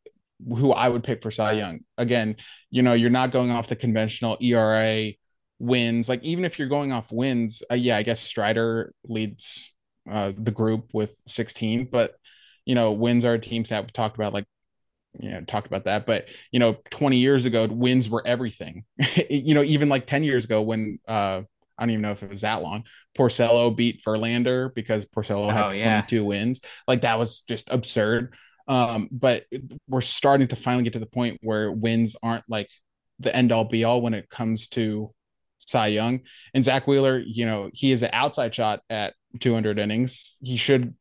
[0.48, 1.81] who I would pick for Cy Young.
[1.98, 2.37] Again,
[2.70, 5.12] you know, you're not going off the conventional ERA
[5.59, 6.09] wins.
[6.09, 9.72] Like even if you're going off wins, uh, yeah, I guess Strider leads
[10.11, 12.14] uh, the group with 16, but
[12.64, 14.44] you know, wins are teams that we've talked about like
[15.18, 18.85] you know talked about that but you know 20 years ago wins were everything
[19.31, 21.42] you know even like 10 years ago when uh
[21.79, 22.85] I don't even know if it was that long.
[23.16, 26.22] Porcello beat Verlander because Porcello had 22 yeah.
[26.22, 26.61] wins.
[26.87, 28.35] Like that was just absurd.
[28.68, 29.46] Um, but
[29.88, 32.68] we're starting to finally get to the point where wins aren't like
[33.18, 35.12] the end all be all when it comes to
[35.59, 36.20] Cy Young.
[36.55, 40.37] And Zack Wheeler, you know, he is an outside shot at 200 innings.
[40.42, 40.94] He should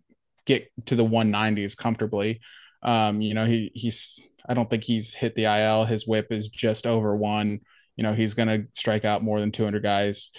[0.45, 2.41] get to the 190s comfortably.
[2.83, 5.85] Um, you know, he he's I don't think he's hit the IL.
[5.85, 7.59] His whip is just over one.
[7.95, 10.31] You know, he's gonna strike out more than 200 guys.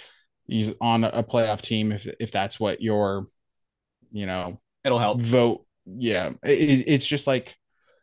[0.46, 3.26] He's on a playoff team if if that's what your,
[4.10, 5.64] you know, it'll help vote.
[5.86, 7.54] Yeah, it, it's just like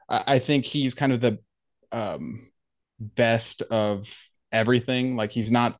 [0.10, 1.39] I, think he's kind of the
[1.91, 2.49] um,
[2.99, 4.12] best of
[4.52, 5.15] everything.
[5.15, 5.78] Like he's not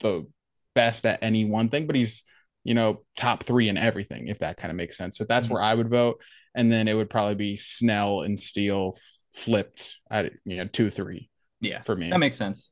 [0.00, 0.26] the
[0.74, 2.24] best at any one thing, but he's
[2.64, 4.28] you know top three in everything.
[4.28, 5.18] If that kind of makes sense.
[5.18, 5.54] So that's mm-hmm.
[5.54, 6.20] where I would vote
[6.54, 8.96] and then it would probably be Snell and Steele
[9.34, 11.30] flipped at you know two three.
[11.60, 12.70] Yeah, for me that makes sense.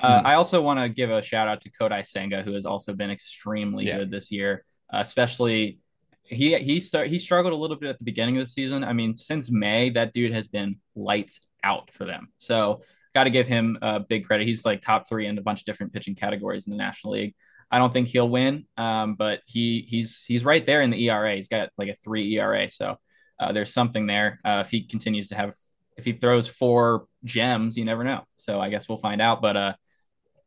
[0.00, 0.26] Uh, mm.
[0.26, 3.10] I also want to give a shout out to Kodai Senga, who has also been
[3.10, 3.98] extremely yeah.
[3.98, 5.78] good this year, uh, especially
[6.22, 8.84] he he start he struggled a little bit at the beginning of the season.
[8.84, 12.28] I mean, since May, that dude has been lights out for them.
[12.36, 12.82] So
[13.14, 14.46] got to give him a big credit.
[14.46, 17.34] He's like top three in a bunch of different pitching categories in the National League.
[17.70, 21.34] I don't think he'll win, um, but he he's he's right there in the ERA.
[21.34, 22.96] He's got like a three ERA, so
[23.40, 24.40] uh, there's something there.
[24.44, 25.54] Uh, if he continues to have,
[25.96, 28.24] if he throws four gems, you never know.
[28.36, 29.40] So I guess we'll find out.
[29.42, 29.74] But uh,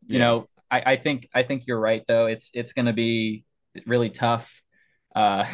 [0.07, 0.25] you yeah.
[0.25, 2.27] know, I, I think I think you're right though.
[2.27, 3.43] It's it's going to be
[3.85, 4.61] really tough,
[5.15, 5.45] uh,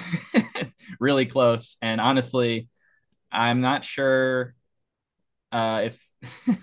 [0.99, 2.67] really close, and honestly,
[3.31, 4.55] I'm not sure
[5.51, 6.09] uh, if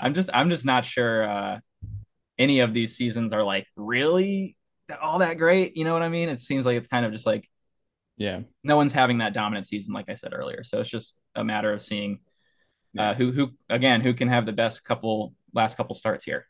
[0.00, 1.60] I'm just I'm just not sure uh,
[2.38, 4.56] any of these seasons are like really
[5.00, 5.76] all that great.
[5.76, 6.28] You know what I mean?
[6.28, 7.48] It seems like it's kind of just like
[8.18, 8.40] yeah.
[8.64, 10.64] No one's having that dominant season, like I said earlier.
[10.64, 12.18] So it's just a matter of seeing
[12.98, 13.10] uh, yeah.
[13.10, 16.46] uh, who who again who can have the best couple last couple starts here.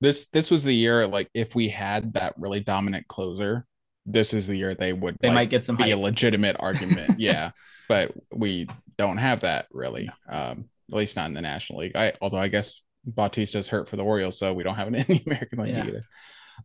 [0.00, 3.64] This this was the year like if we had that really dominant closer,
[4.04, 5.94] this is the year they would they like, might get some be hype.
[5.94, 7.14] a legitimate argument.
[7.18, 7.52] yeah,
[7.88, 8.68] but we
[8.98, 10.10] don't have that really.
[10.28, 11.94] Um, at least not in the National League.
[11.94, 15.16] I although I guess Bautista's hurt for the Orioles, so we don't have it in
[15.16, 15.86] the American League yeah.
[15.86, 16.04] either.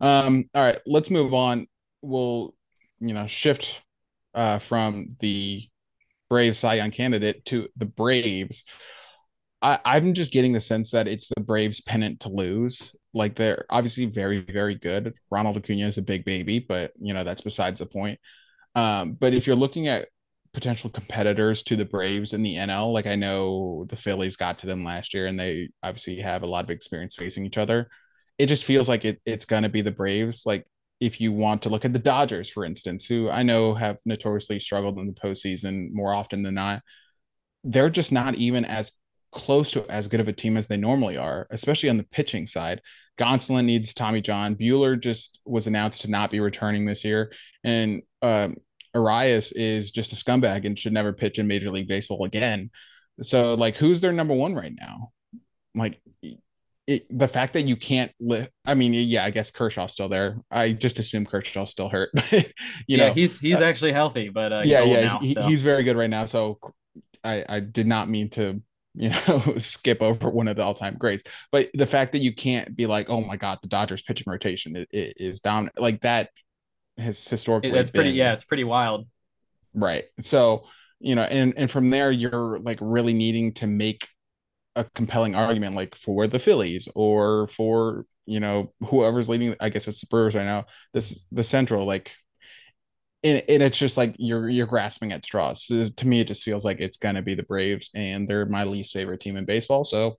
[0.01, 1.67] Um, all right, let's move on.
[2.01, 2.56] We'll
[2.99, 3.84] you know shift
[4.38, 5.67] uh, from the
[6.30, 8.63] Braves Cy Young candidate to the Braves.
[9.62, 12.95] I, I'm just getting the sense that it's the Braves' pennant to lose.
[13.13, 15.15] Like they're obviously very, very good.
[15.32, 18.19] Ronald Acuna is a big baby, but you know that's besides the point.
[18.76, 20.10] Um, but if you're looking at
[20.54, 24.67] potential competitors to the Braves in the NL, like I know the Phillies got to
[24.67, 27.89] them last year, and they obviously have a lot of experience facing each other.
[28.38, 30.45] It just feels like it, it's going to be the Braves.
[30.45, 30.68] Like
[31.00, 34.60] if you want to look at the Dodgers, for instance, who I know have notoriously
[34.60, 36.82] struggled in the postseason more often than not,
[37.64, 38.91] they're just not even as
[39.32, 42.48] close to as good of a team as they normally are, especially on the pitching
[42.48, 42.82] side.
[43.20, 44.56] Gonsolin needs Tommy John.
[44.56, 47.32] Buehler just was announced to not be returning this year,
[47.64, 48.56] and um,
[48.93, 52.70] Urias is just a scumbag and should never pitch in Major League Baseball again.
[53.22, 55.12] So, like, who's their number one right now?
[55.74, 56.00] Like,
[56.88, 60.38] it, the fact that you can't lift i mean yeah i guess kershaw's still there
[60.50, 62.44] i just assume kershaw's still hurt you
[62.88, 65.42] yeah, know he's he's uh, actually healthy but uh, yeah yeah now, he, so.
[65.44, 66.60] he's very good right now so
[67.24, 68.62] i i did not mean to
[68.98, 71.30] you know, skip over one of the all-time greats.
[71.52, 74.76] But the fact that you can't be like, oh my god, the Dodgers pitching rotation
[74.76, 76.32] is, is down like that
[76.98, 77.72] has historically.
[77.72, 78.12] That's pretty.
[78.12, 79.08] Yeah, it's pretty wild.
[79.74, 80.06] Right.
[80.20, 80.66] So
[81.00, 84.08] you know, and and from there, you're like really needing to make
[84.78, 89.55] a compelling argument, like for the Phillies or for you know whoever's leading.
[89.59, 90.65] I guess it's the Spurs right now.
[90.93, 92.15] This the Central like
[93.23, 95.63] and, and it's just like you're you're grasping at straws.
[95.65, 98.63] So to me, it just feels like it's gonna be the Braves, and they're my
[98.63, 99.84] least favorite team in baseball.
[99.84, 100.17] So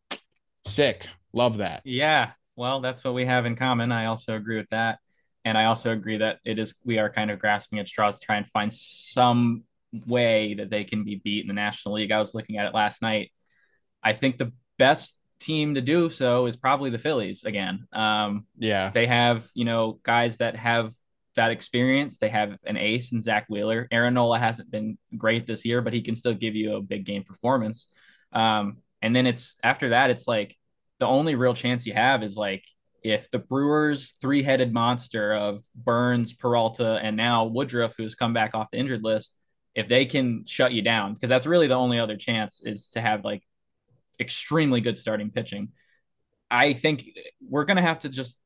[0.64, 1.82] sick, love that.
[1.84, 3.92] Yeah, well, that's what we have in common.
[3.92, 4.98] I also agree with that,
[5.44, 8.26] and I also agree that it is we are kind of grasping at straws to
[8.26, 9.62] try and find some
[10.06, 12.12] way that they can be beat in the National League.
[12.12, 13.32] I was looking at it last night.
[14.02, 17.86] I think the best team to do so is probably the Phillies again.
[17.92, 20.92] Um, yeah, they have you know guys that have
[21.34, 22.18] that experience.
[22.18, 23.88] They have an ace in Zack Wheeler.
[23.90, 27.04] Aaron Nola hasn't been great this year, but he can still give you a big
[27.04, 27.86] game performance.
[28.32, 30.56] Um, and then it's after that, it's like
[30.98, 32.64] the only real chance you have is like
[33.02, 38.54] if the Brewers three headed monster of Burnes, Peralta, and now Woodruff, who's come back
[38.54, 39.34] off the injured list,
[39.74, 43.00] if they can shut you down, because that's really the only other chance is to
[43.00, 43.42] have like
[44.20, 45.68] extremely good starting pitching.
[46.50, 47.10] I think
[47.40, 48.38] we're gonna have to just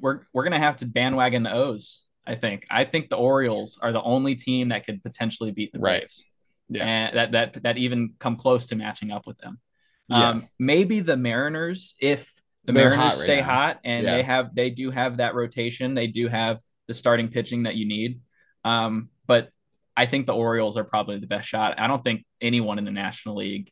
[0.00, 2.66] we're we're gonna have to bandwagon the O's I think.
[2.70, 6.24] I think the Orioles are the only team that could potentially beat the Braves.
[6.68, 6.84] Yeah.
[6.84, 9.60] And that that that even come close to matching up with them.
[10.08, 10.30] Yeah.
[10.30, 12.32] Um, maybe the Mariners, if
[12.64, 14.16] the They're Mariners hot stay hot and yeah.
[14.16, 17.86] they have they do have that rotation, they do have the starting pitching that you
[17.86, 18.20] need.
[18.64, 19.50] Um, but
[19.96, 21.78] I think the Orioles are probably the best shot.
[21.78, 23.70] I don't think anyone in the National League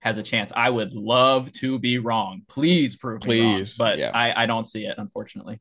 [0.00, 0.52] has a chance.
[0.54, 2.42] I would love to be wrong.
[2.48, 3.42] Please prove Please.
[3.42, 3.66] me wrong.
[3.78, 4.10] But yeah.
[4.14, 5.60] I, I don't see it, unfortunately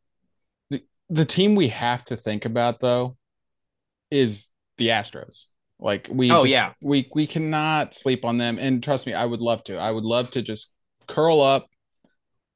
[0.69, 3.17] the the team we have to think about though
[4.11, 5.45] is the Astros.
[5.79, 8.57] Like we oh just, yeah we we cannot sleep on them.
[8.59, 9.77] And trust me, I would love to.
[9.77, 10.71] I would love to just
[11.07, 11.67] curl up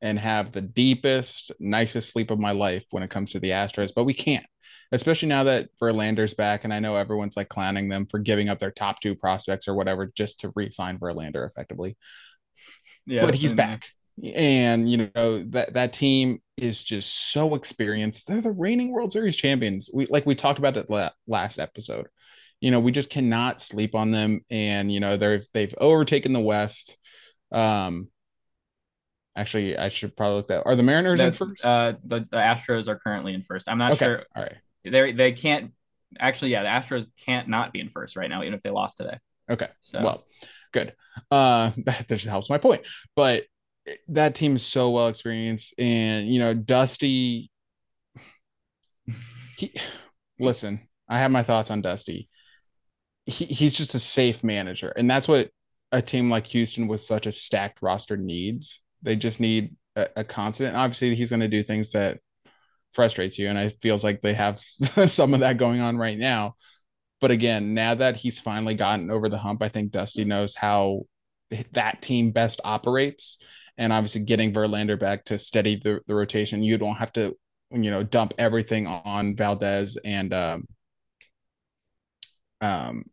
[0.01, 3.91] and have the deepest, nicest sleep of my life when it comes to the Astros,
[3.95, 4.45] but we can't.
[4.91, 8.59] Especially now that Verlander's back, and I know everyone's like clowning them for giving up
[8.59, 11.97] their top two prospects or whatever just to re-sign Verlander effectively.
[13.05, 13.85] Yeah, but he's back
[14.35, 18.27] and you know that that team is just so experienced.
[18.27, 19.89] They're the reigning World Series champions.
[19.93, 22.07] We like we talked about it la- last episode.
[22.59, 26.39] You know, we just cannot sleep on them, and you know they've they've overtaken the
[26.39, 26.97] West.
[27.51, 28.09] Um,
[29.35, 30.63] actually, I should probably look that.
[30.65, 31.65] Are the Mariners the, in first?
[31.65, 33.67] Uh, the the Astros are currently in first.
[33.67, 34.05] I'm not okay.
[34.05, 34.25] sure.
[34.35, 35.73] All right, they they can't
[36.19, 36.51] actually.
[36.51, 39.17] Yeah, the Astros can't not be in first right now, even if they lost today.
[39.49, 40.25] Okay, so well,
[40.71, 40.93] good.
[41.29, 42.83] Uh, that just helps my point,
[43.15, 43.43] but
[44.07, 47.49] that team is so well experienced, and you know, Dusty.
[49.57, 49.73] He,
[50.39, 52.29] listen, I have my thoughts on Dusty.
[53.25, 55.49] He, he's just a safe manager, and that's what
[55.91, 58.81] a team like Houston with such a stacked roster needs.
[59.03, 60.75] They just need a, a constant.
[60.75, 62.19] Obviously, he's going to do things that
[62.93, 64.61] frustrates you, and it feels like they have
[65.07, 66.55] some of that going on right now.
[67.19, 71.01] But again, now that he's finally gotten over the hump, I think Dusty knows how
[71.73, 73.37] that team best operates
[73.77, 76.63] and obviously getting Verlander back to steady the, the rotation.
[76.63, 77.37] You don't have to,
[77.71, 80.67] you know, dump everything on Valdez and um,
[82.61, 83.03] um,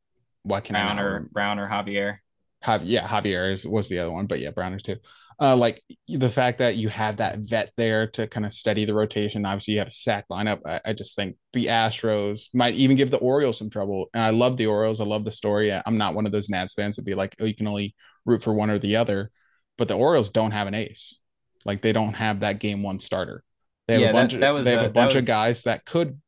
[0.43, 2.19] what can I Brown or Brown or Javier.
[2.65, 4.97] Jav- yeah, Javier is was the other one, but yeah, Browners too.
[5.41, 8.93] Uh, like the fact that you have that vet there to kind of steady the
[8.93, 9.47] rotation.
[9.47, 10.61] Obviously, you have a sack lineup.
[10.67, 14.07] I, I, just think the Astros might even give the Orioles some trouble.
[14.15, 15.01] And I love the Orioles.
[15.01, 15.73] I love the story.
[15.73, 17.95] I'm not one of those Nats fans that be like, oh, you can only
[18.27, 19.31] root for one or the other
[19.79, 21.19] but the Orioles don't have an ace.
[21.65, 23.43] Like they don't have that game one starter.
[23.87, 25.23] They have yeah, a bunch that, that was, of they have uh, a bunch was...
[25.23, 26.21] of guys that could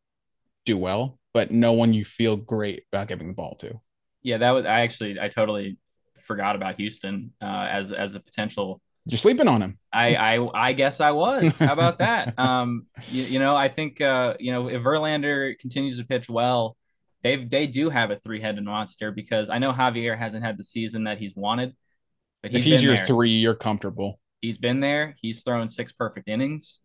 [0.64, 3.80] do well, but no one you feel great about giving the ball to.
[4.22, 5.76] Yeah, that was I actually I totally
[6.20, 8.80] forgot about Houston uh, as as a potential.
[9.06, 9.78] You're sleeping on him.
[9.92, 11.58] I I, I guess I was.
[11.58, 12.34] How about that?
[12.38, 16.76] um, you, you know, I think uh, you know if Verlander continues to pitch well,
[17.22, 20.64] they they do have a three headed monster because I know Javier hasn't had the
[20.64, 21.74] season that he's wanted,
[22.42, 23.06] but if he's your there.
[23.06, 24.20] three, you're comfortable.
[24.40, 25.14] He's been there.
[25.20, 26.80] He's thrown six perfect innings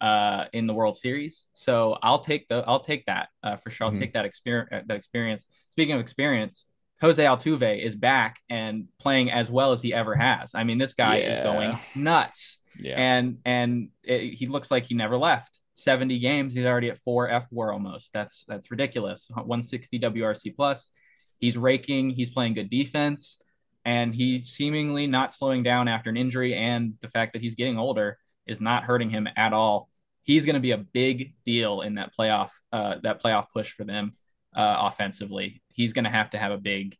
[0.00, 1.46] uh, in the World Series.
[1.52, 3.86] So I'll take the I'll take that uh, for sure.
[3.86, 4.00] I'll mm-hmm.
[4.00, 4.70] take that experience.
[4.72, 5.46] Uh, that experience.
[5.70, 6.64] Speaking of experience,
[7.00, 10.52] Jose Altuve is back and playing as well as he ever has.
[10.54, 11.32] I mean, this guy yeah.
[11.32, 12.58] is going nuts.
[12.78, 12.96] Yeah.
[12.96, 15.60] And and it, he looks like he never left.
[15.74, 18.12] 70 games, he's already at four fWAR almost.
[18.12, 19.28] That's that's ridiculous.
[19.32, 20.90] 160 WRC plus.
[21.38, 22.10] He's raking.
[22.10, 23.38] He's playing good defense
[23.84, 27.78] and he's seemingly not slowing down after an injury and the fact that he's getting
[27.78, 29.88] older is not hurting him at all
[30.22, 33.84] he's going to be a big deal in that playoff uh, that playoff push for
[33.84, 34.14] them
[34.56, 36.96] uh, offensively he's going to have to have a big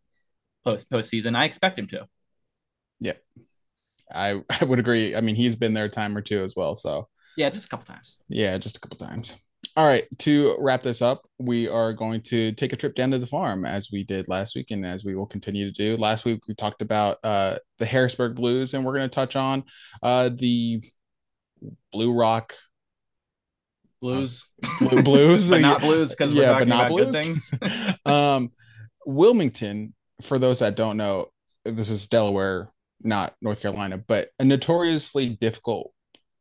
[0.65, 2.07] post postseason i expect him to
[3.01, 3.15] Yeah,
[4.13, 5.17] I I would agree.
[5.17, 6.77] I mean, he's been there a time or two as well.
[6.77, 8.19] So yeah, just a couple times.
[8.29, 9.37] Yeah, just a couple times.
[9.77, 13.19] All right, to wrap this up, we are going to take a trip down to
[13.19, 15.97] the farm as we did last week and as we will continue to do.
[15.97, 19.63] Last week we talked about uh, the Harrisburg Blues and we're going to touch on
[20.03, 20.83] uh, the
[21.93, 22.55] Blue Rock
[24.01, 24.49] Blues,
[24.79, 27.05] Blue, Blues, but not Blues because we're yeah, talking about blues.
[27.07, 27.55] good things.
[28.07, 28.51] um,
[29.07, 31.29] Wilmington, for those that don't know,
[31.65, 32.71] this is Delaware,
[33.03, 35.93] not North Carolina, but a notoriously difficult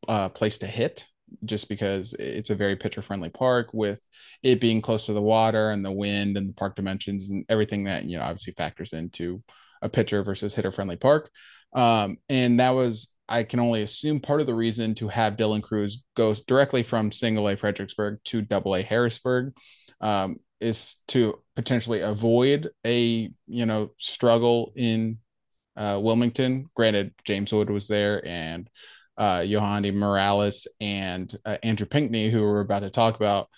[0.07, 1.05] uh, place to hit
[1.45, 4.03] just because it's a very pitcher friendly park with
[4.43, 7.83] it being close to the water and the wind and the park dimensions and everything
[7.83, 9.41] that you know obviously factors into
[9.81, 11.29] a pitcher versus hitter friendly park
[11.73, 15.63] um, and that was i can only assume part of the reason to have dylan
[15.63, 19.53] Crews go directly from single a fredericksburg to double a harrisburg
[20.01, 25.17] um, is to potentially avoid a you know struggle in
[25.77, 28.69] uh, wilmington granted james wood was there and
[29.19, 29.43] uh,
[29.93, 33.49] Morales and uh, Andrew Pinckney, who we're about to talk about,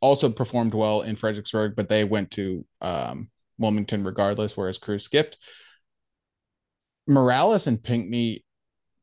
[0.00, 5.38] also performed well in Fredericksburg, but they went to um, Wilmington regardless, whereas Crews skipped.
[7.08, 8.44] Morales and Pinckney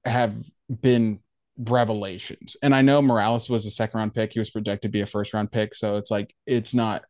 [0.09, 0.35] have
[0.81, 1.19] been
[1.57, 2.55] revelations.
[2.63, 4.33] And I know Morales was a second round pick.
[4.33, 5.75] He was projected to be a first round pick.
[5.75, 7.03] So it's like, it's not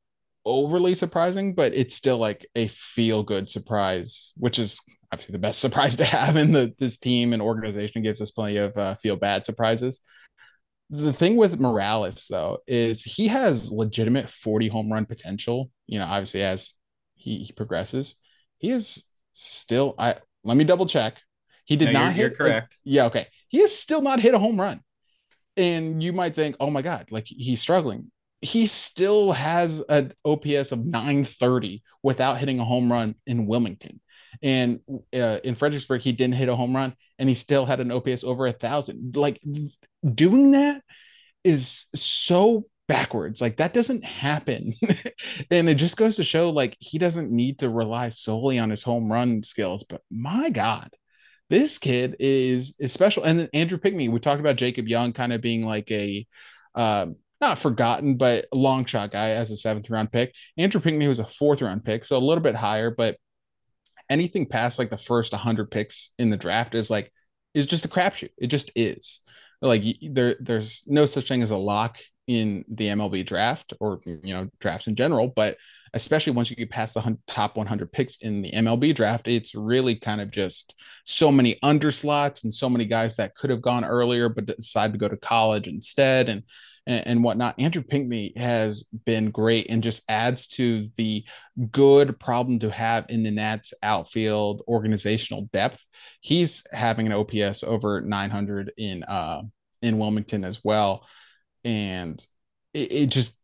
[0.46, 4.82] overly surprising, but it's still like a feel good surprise, which is
[5.12, 8.58] obviously the best surprise to have in the this team and organization gives us plenty
[8.58, 10.02] of uh, feel bad surprises.
[10.90, 15.70] The thing with Morales though is he has legitimate 40 home run potential.
[15.86, 16.74] You know, obviously as
[17.16, 18.16] he, he progresses,
[18.58, 19.94] he is still.
[20.00, 21.22] I let me double check.
[21.70, 22.20] He did no, not you're, hit.
[22.22, 22.74] You're correct.
[22.74, 23.28] A, yeah, okay.
[23.48, 24.82] He has still not hit a home run,
[25.56, 28.12] and you might think, oh my god, like he's struggling
[28.42, 34.00] he still has an OPS of 930 without hitting a home run in Wilmington.
[34.42, 34.80] And
[35.14, 38.24] uh, in Fredericksburg, he didn't hit a home run and he still had an OPS
[38.24, 39.18] over a thousand.
[39.18, 39.42] Like
[40.16, 40.82] doing that
[41.44, 43.42] is so backwards.
[43.42, 44.74] Like that doesn't happen.
[45.52, 48.84] and it just goes to show like he doesn't need to rely solely on his
[48.84, 49.84] home run skills.
[49.84, 50.90] But my God,
[51.50, 53.24] this kid is is special.
[53.24, 56.26] And then Andrew Pinckney, we talked about Jacob Young kind of being like a
[56.76, 60.34] um, not forgotten, but long shot guy as a seventh round pick.
[60.58, 63.18] Andrew Pinckney was a fourth round pick, so a little bit higher, but
[64.10, 67.12] anything past like the first 100 picks in the draft is like
[67.54, 68.32] is just a crapshoot.
[68.38, 69.22] It just is.
[69.62, 71.98] Like there, there's no such thing as a lock
[72.28, 75.58] in the MLB draft or you know drafts in general, but
[75.94, 79.96] especially once you get past the top 100 picks in the MLB draft, it's really
[79.96, 80.76] kind of just
[81.06, 85.00] so many underslots and so many guys that could have gone earlier but decide to
[85.00, 86.30] go to college instead.
[86.30, 86.44] And
[86.90, 87.60] and, and whatnot.
[87.60, 91.24] Andrew Pinckney has been great and just adds to the
[91.72, 95.86] good problem to have in the Nats outfield organizational depth.
[96.20, 99.44] He's having an OPS over 900 in uh
[99.82, 101.08] in Wilmington as well,
[101.64, 102.22] and
[102.74, 103.39] it, it just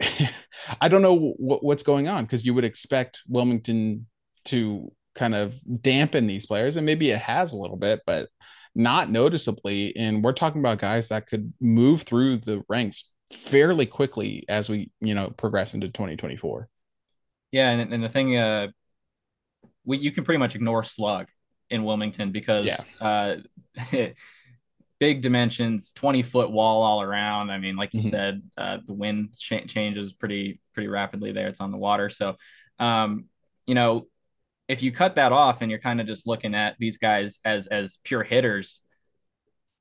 [0.80, 4.06] I don't know what, what's going on because you would expect Wilmington
[4.46, 8.28] to kind of dampen these players, and maybe it has a little bit, but
[8.74, 9.96] not noticeably.
[9.96, 14.90] And we're talking about guys that could move through the ranks fairly quickly as we,
[15.00, 16.68] you know, progress into 2024.
[17.50, 18.68] Yeah, and, and the thing, uh,
[19.84, 21.28] we you can pretty much ignore slug
[21.70, 22.76] in Wilmington because yeah.
[23.00, 23.36] uh,
[24.98, 27.50] big dimensions, 20 foot wall all around.
[27.50, 28.08] I mean, like you mm-hmm.
[28.10, 31.48] said, uh, the wind ch- changes pretty pretty rapidly there.
[31.48, 32.36] It's on the water, so
[32.78, 33.26] um,
[33.66, 34.06] you know
[34.68, 37.66] if you cut that off and you're kind of just looking at these guys as
[37.66, 38.82] as pure hitters,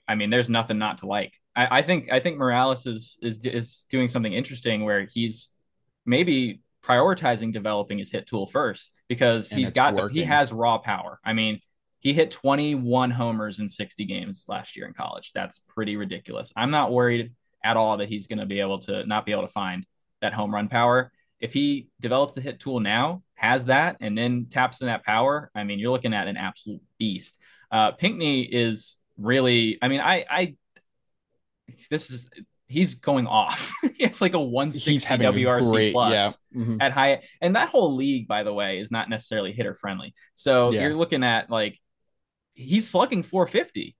[0.07, 1.34] I mean, there's nothing not to like.
[1.55, 5.53] I, I think I think Morales is is is doing something interesting where he's
[6.05, 10.15] maybe prioritizing developing his hit tool first because and he's got working.
[10.15, 11.20] he has raw power.
[11.24, 11.59] I mean,
[12.07, 15.31] he hit 21 homers in 60 games last year in college.
[15.33, 16.53] That's pretty ridiculous.
[16.55, 17.33] I'm not worried
[17.63, 19.85] at all that he's going to be able to not be able to find
[20.21, 24.47] that home run power if he develops the hit tool now, has that, and then
[24.49, 27.37] taps in that power, I mean, you're looking at an absolute beast.
[27.71, 30.55] Uh, Pinckney is really, I mean, I, I,
[31.91, 32.27] this is,
[32.67, 33.71] he's going off.
[33.99, 36.31] it's like a 160 WRC great, plus yeah.
[36.59, 36.81] mm-hmm.
[36.81, 40.15] at high, and that whole league, by the way, is not necessarily hitter friendly.
[40.33, 40.83] So yeah.
[40.83, 41.79] you're looking at like,
[42.57, 43.95] he's slugging 450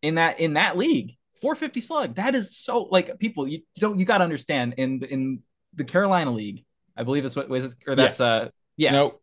[0.00, 4.04] in that in that league 450 slug that is so like people you don't you
[4.04, 5.42] got to understand in in
[5.74, 6.64] the Carolina League.
[6.96, 8.20] I believe it's what was it, or that's yes.
[8.20, 8.92] uh yeah.
[8.92, 9.22] Nope.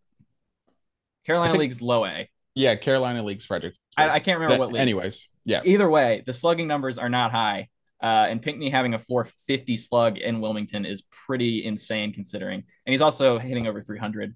[1.25, 2.29] Carolina think, League's low A.
[2.53, 3.79] Yeah, Carolina League's Fredericks.
[3.97, 4.81] I, I, can't remember but, what league.
[4.81, 5.61] Anyways, yeah.
[5.65, 7.69] Either way, the slugging numbers are not high.
[8.01, 12.63] Uh, and Pinckney having a 450 slug in Wilmington is pretty insane considering.
[12.86, 14.36] And he's also hitting over 300.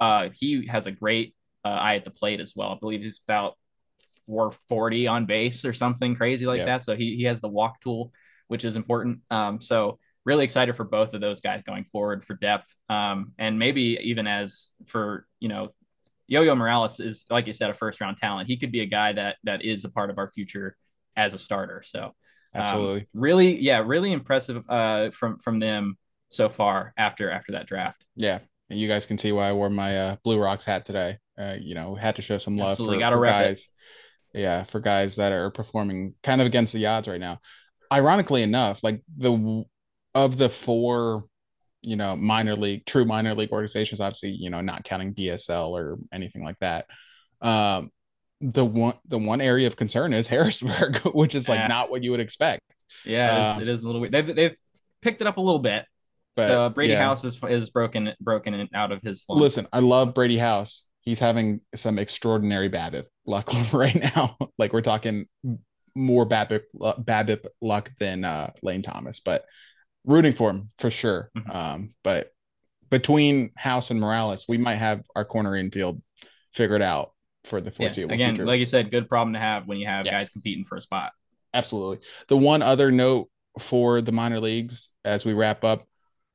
[0.00, 1.34] Uh, he has a great
[1.64, 2.70] uh, eye at the plate as well.
[2.70, 3.54] I believe he's about
[4.26, 6.84] 440 on base or something crazy like that.
[6.84, 8.12] So he he has the walk tool,
[8.48, 9.20] which is important.
[9.30, 13.58] Um, so really excited for both of those guys going forward for depth, um, and
[13.58, 15.72] maybe even as for you know
[16.28, 18.48] Yo-Yo Morales is, like you said, a first round talent.
[18.48, 20.76] He could be a guy that that is a part of our future
[21.16, 21.82] as a starter.
[21.84, 22.04] So
[22.54, 25.96] um, absolutely, really, yeah, really impressive uh, from from them
[26.28, 28.04] so far after after that draft.
[28.14, 28.40] Yeah,
[28.70, 31.18] and you guys can see why I wore my uh, Blue Rocks hat today.
[31.38, 33.02] Uh, you know, had to show some love Absolutely.
[33.04, 33.44] for, for rep it.
[33.48, 33.68] guys.
[34.34, 37.40] Yeah, for guys that are performing kind of against the odds right now.
[37.92, 39.64] Ironically enough, like the
[40.14, 41.24] of the four
[41.80, 45.96] you know minor league true minor league organizations obviously you know not counting dsl or
[46.12, 46.86] anything like that
[47.40, 47.92] um
[48.40, 51.68] the one the one area of concern is harrisburg which is like Yeah.
[51.68, 52.62] not what you would expect
[53.04, 54.12] Yeah, it is, Uh, it is a little weird.
[54.12, 54.56] They've they've
[55.02, 55.84] picked it up a little bit.
[56.38, 57.02] But so Brady yeah.
[57.02, 59.40] House is is broken broken out of his slump.
[59.42, 64.80] listen i love brady house he's having some extraordinary BABIP luck right now like we're
[64.80, 65.26] talking
[65.96, 69.44] more BABIP BABIP luck than uh lane thomas but
[70.04, 71.54] rooting for him for sure Mhm.
[71.54, 72.30] um but
[72.88, 76.00] between house and morales we might have our corner infield
[76.52, 77.12] figured out
[77.44, 79.86] for the Yeah, foreseeable Again, future like you said, good problem to have when you
[79.86, 80.12] have Yeah.
[80.12, 81.12] guys competing for a spot.
[81.54, 81.98] Absolutely.
[82.28, 83.28] The one other note
[83.58, 85.86] for the minor leagues as we wrap up,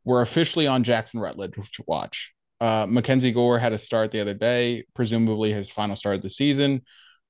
[0.03, 2.33] we're officially on Jackson Rutledge to watch.
[2.59, 6.29] Uh, Mackenzie Gore had a start the other day, presumably his final start of the
[6.29, 6.81] season.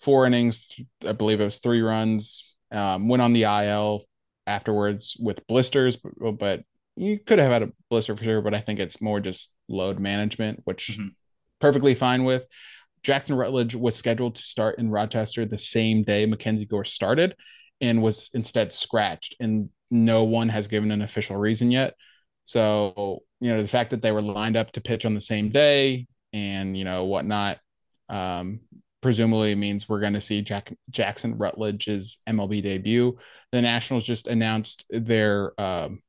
[0.02, 0.70] Four innings,
[1.08, 2.56] I believe it was three runs.
[2.72, 4.04] Um, went on the IL
[4.46, 6.64] afterwards with blisters, but, but
[6.96, 8.42] you could have had a blister for sure.
[8.42, 11.12] But I think it's more just load management, which Mhm.
[11.60, 12.46] perfectly fine with.
[13.04, 17.36] Jackson Rutledge was scheduled to start in Rochester the same day Mackenzie Gore started
[17.82, 19.36] and was instead scratched.
[19.40, 21.96] And no one has given an official reason yet.
[22.46, 25.50] So, you know, the fact that they were lined up to pitch on the same
[25.50, 27.60] day and, you know, whatnot,
[28.10, 28.60] um,
[29.02, 33.18] presumably means we're going to see Jack- Jackson Rutledge's MLB debut.
[33.52, 36.02] The Nationals just announced their um,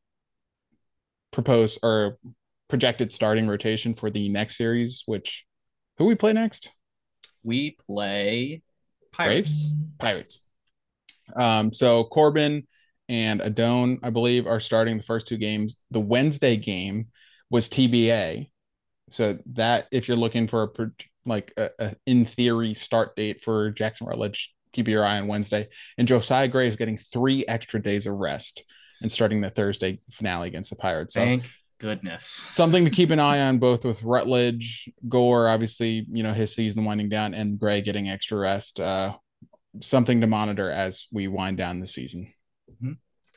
[1.33, 2.19] proposed or
[2.69, 5.45] projected starting rotation for the next series, which
[5.99, 6.71] who we play next?
[7.43, 8.63] We play
[9.13, 9.71] Pirates.
[9.99, 10.41] Pirates.
[11.37, 12.67] Um, so Corbin
[13.09, 15.81] and Adon, I believe, are starting the first two games.
[15.91, 17.09] The Wednesday game
[17.51, 18.51] was TBA.
[19.11, 20.87] So that if you're looking for a
[21.27, 25.69] like a, a in theory start date for Jackson Rutledge, keep your eye on Wednesday.
[25.99, 28.65] And Josiah Gray is getting three extra days of rest
[29.01, 31.15] and starting the Thursday finale against the Pirates.
[31.15, 31.49] So Thank
[31.79, 32.45] goodness.
[32.51, 36.85] something to keep an eye on both with Rutledge, Gore, obviously, you know, his season
[36.85, 38.81] winding down, and Gray getting extra rest.
[38.81, 39.15] Uh,
[39.81, 42.33] something to monitor as we wind down the season.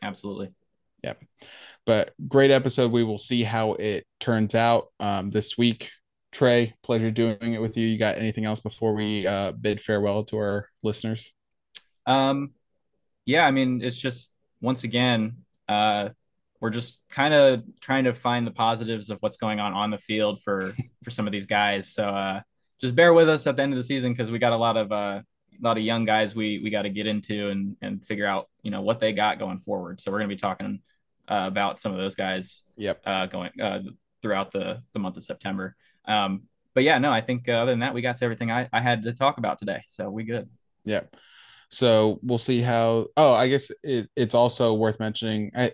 [0.01, 0.51] Absolutely.
[1.03, 1.23] Yep.
[1.85, 2.91] But great episode.
[2.91, 5.89] We will see how it turns out um, this week.
[6.31, 7.87] Trey, pleasure doing it with you.
[7.87, 11.31] You got anything else before we uh, bid farewell to our listeners?
[12.05, 12.51] Um,
[13.25, 14.31] yeah, I mean, it's just
[14.61, 15.37] once again,
[15.69, 16.09] uh,
[16.59, 19.97] we're just kind of trying to find the positives of what's going on on the
[19.97, 20.73] field for
[21.03, 21.93] for some of these guys.
[21.93, 22.41] So uh,
[22.81, 24.77] just bear with us at the end of the season because we got a lot
[24.77, 25.21] of uh,
[25.59, 28.49] a lot of young guys we we got to get into and and figure out
[28.61, 30.01] you know what they got going forward.
[30.01, 30.79] So we're gonna be talking
[31.29, 33.01] uh, about some of those guys Yep.
[33.05, 33.79] uh, going uh,
[34.21, 35.75] throughout the the month of September.
[36.05, 36.43] Um,
[36.73, 38.81] but yeah, no, I think uh, other than that, we got to everything I, I
[38.81, 39.81] had to talk about today.
[39.87, 40.47] So we good.
[40.85, 41.15] Yep.
[41.69, 43.07] So we'll see how.
[43.17, 45.51] Oh, I guess it, it's also worth mentioning.
[45.55, 45.71] I,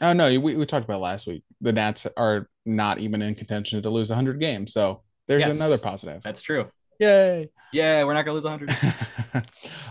[0.00, 1.42] oh no, we, we talked about last week.
[1.60, 4.72] The Nats are not even in contention to lose 100 games.
[4.72, 5.56] So there's Yes.
[5.56, 6.22] another positive.
[6.22, 6.70] That's true.
[7.02, 7.50] Yay.
[7.72, 8.70] Yeah, we're not gonna lose 100.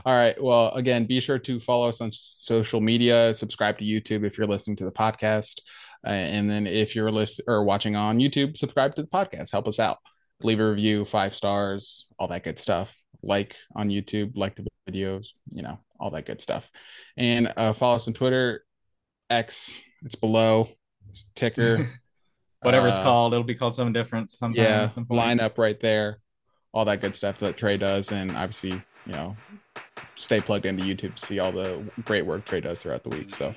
[0.05, 0.41] All right.
[0.41, 4.47] Well, again, be sure to follow us on social media, subscribe to YouTube if you're
[4.47, 5.59] listening to the podcast.
[6.05, 9.51] Uh, and then if you're listening or watching on YouTube, subscribe to the podcast.
[9.51, 9.97] Help us out.
[10.41, 12.95] Leave a review, five stars, all that good stuff.
[13.23, 16.71] Like on YouTube, like the videos, you know, all that good stuff.
[17.17, 18.63] And uh, follow us on Twitter,
[19.29, 20.69] X, it's below,
[21.35, 21.89] ticker.
[22.61, 24.63] Whatever it's Uh, called, it'll be called something different sometime.
[24.63, 25.17] yeah at some point.
[25.17, 26.20] line up right there
[26.73, 29.35] all that good stuff that trey does and obviously you know
[30.15, 33.33] stay plugged into youtube to see all the great work trey does throughout the week.
[33.33, 33.53] So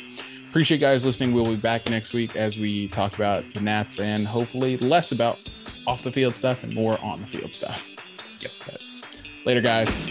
[0.48, 1.34] appreciate you guys listening.
[1.34, 5.38] We'll be back next week as we talk about the nats and hopefully less about
[5.86, 7.86] off the field stuff and more on the field stuff.
[8.40, 8.50] Yep.
[8.66, 8.80] But
[9.44, 10.10] later guys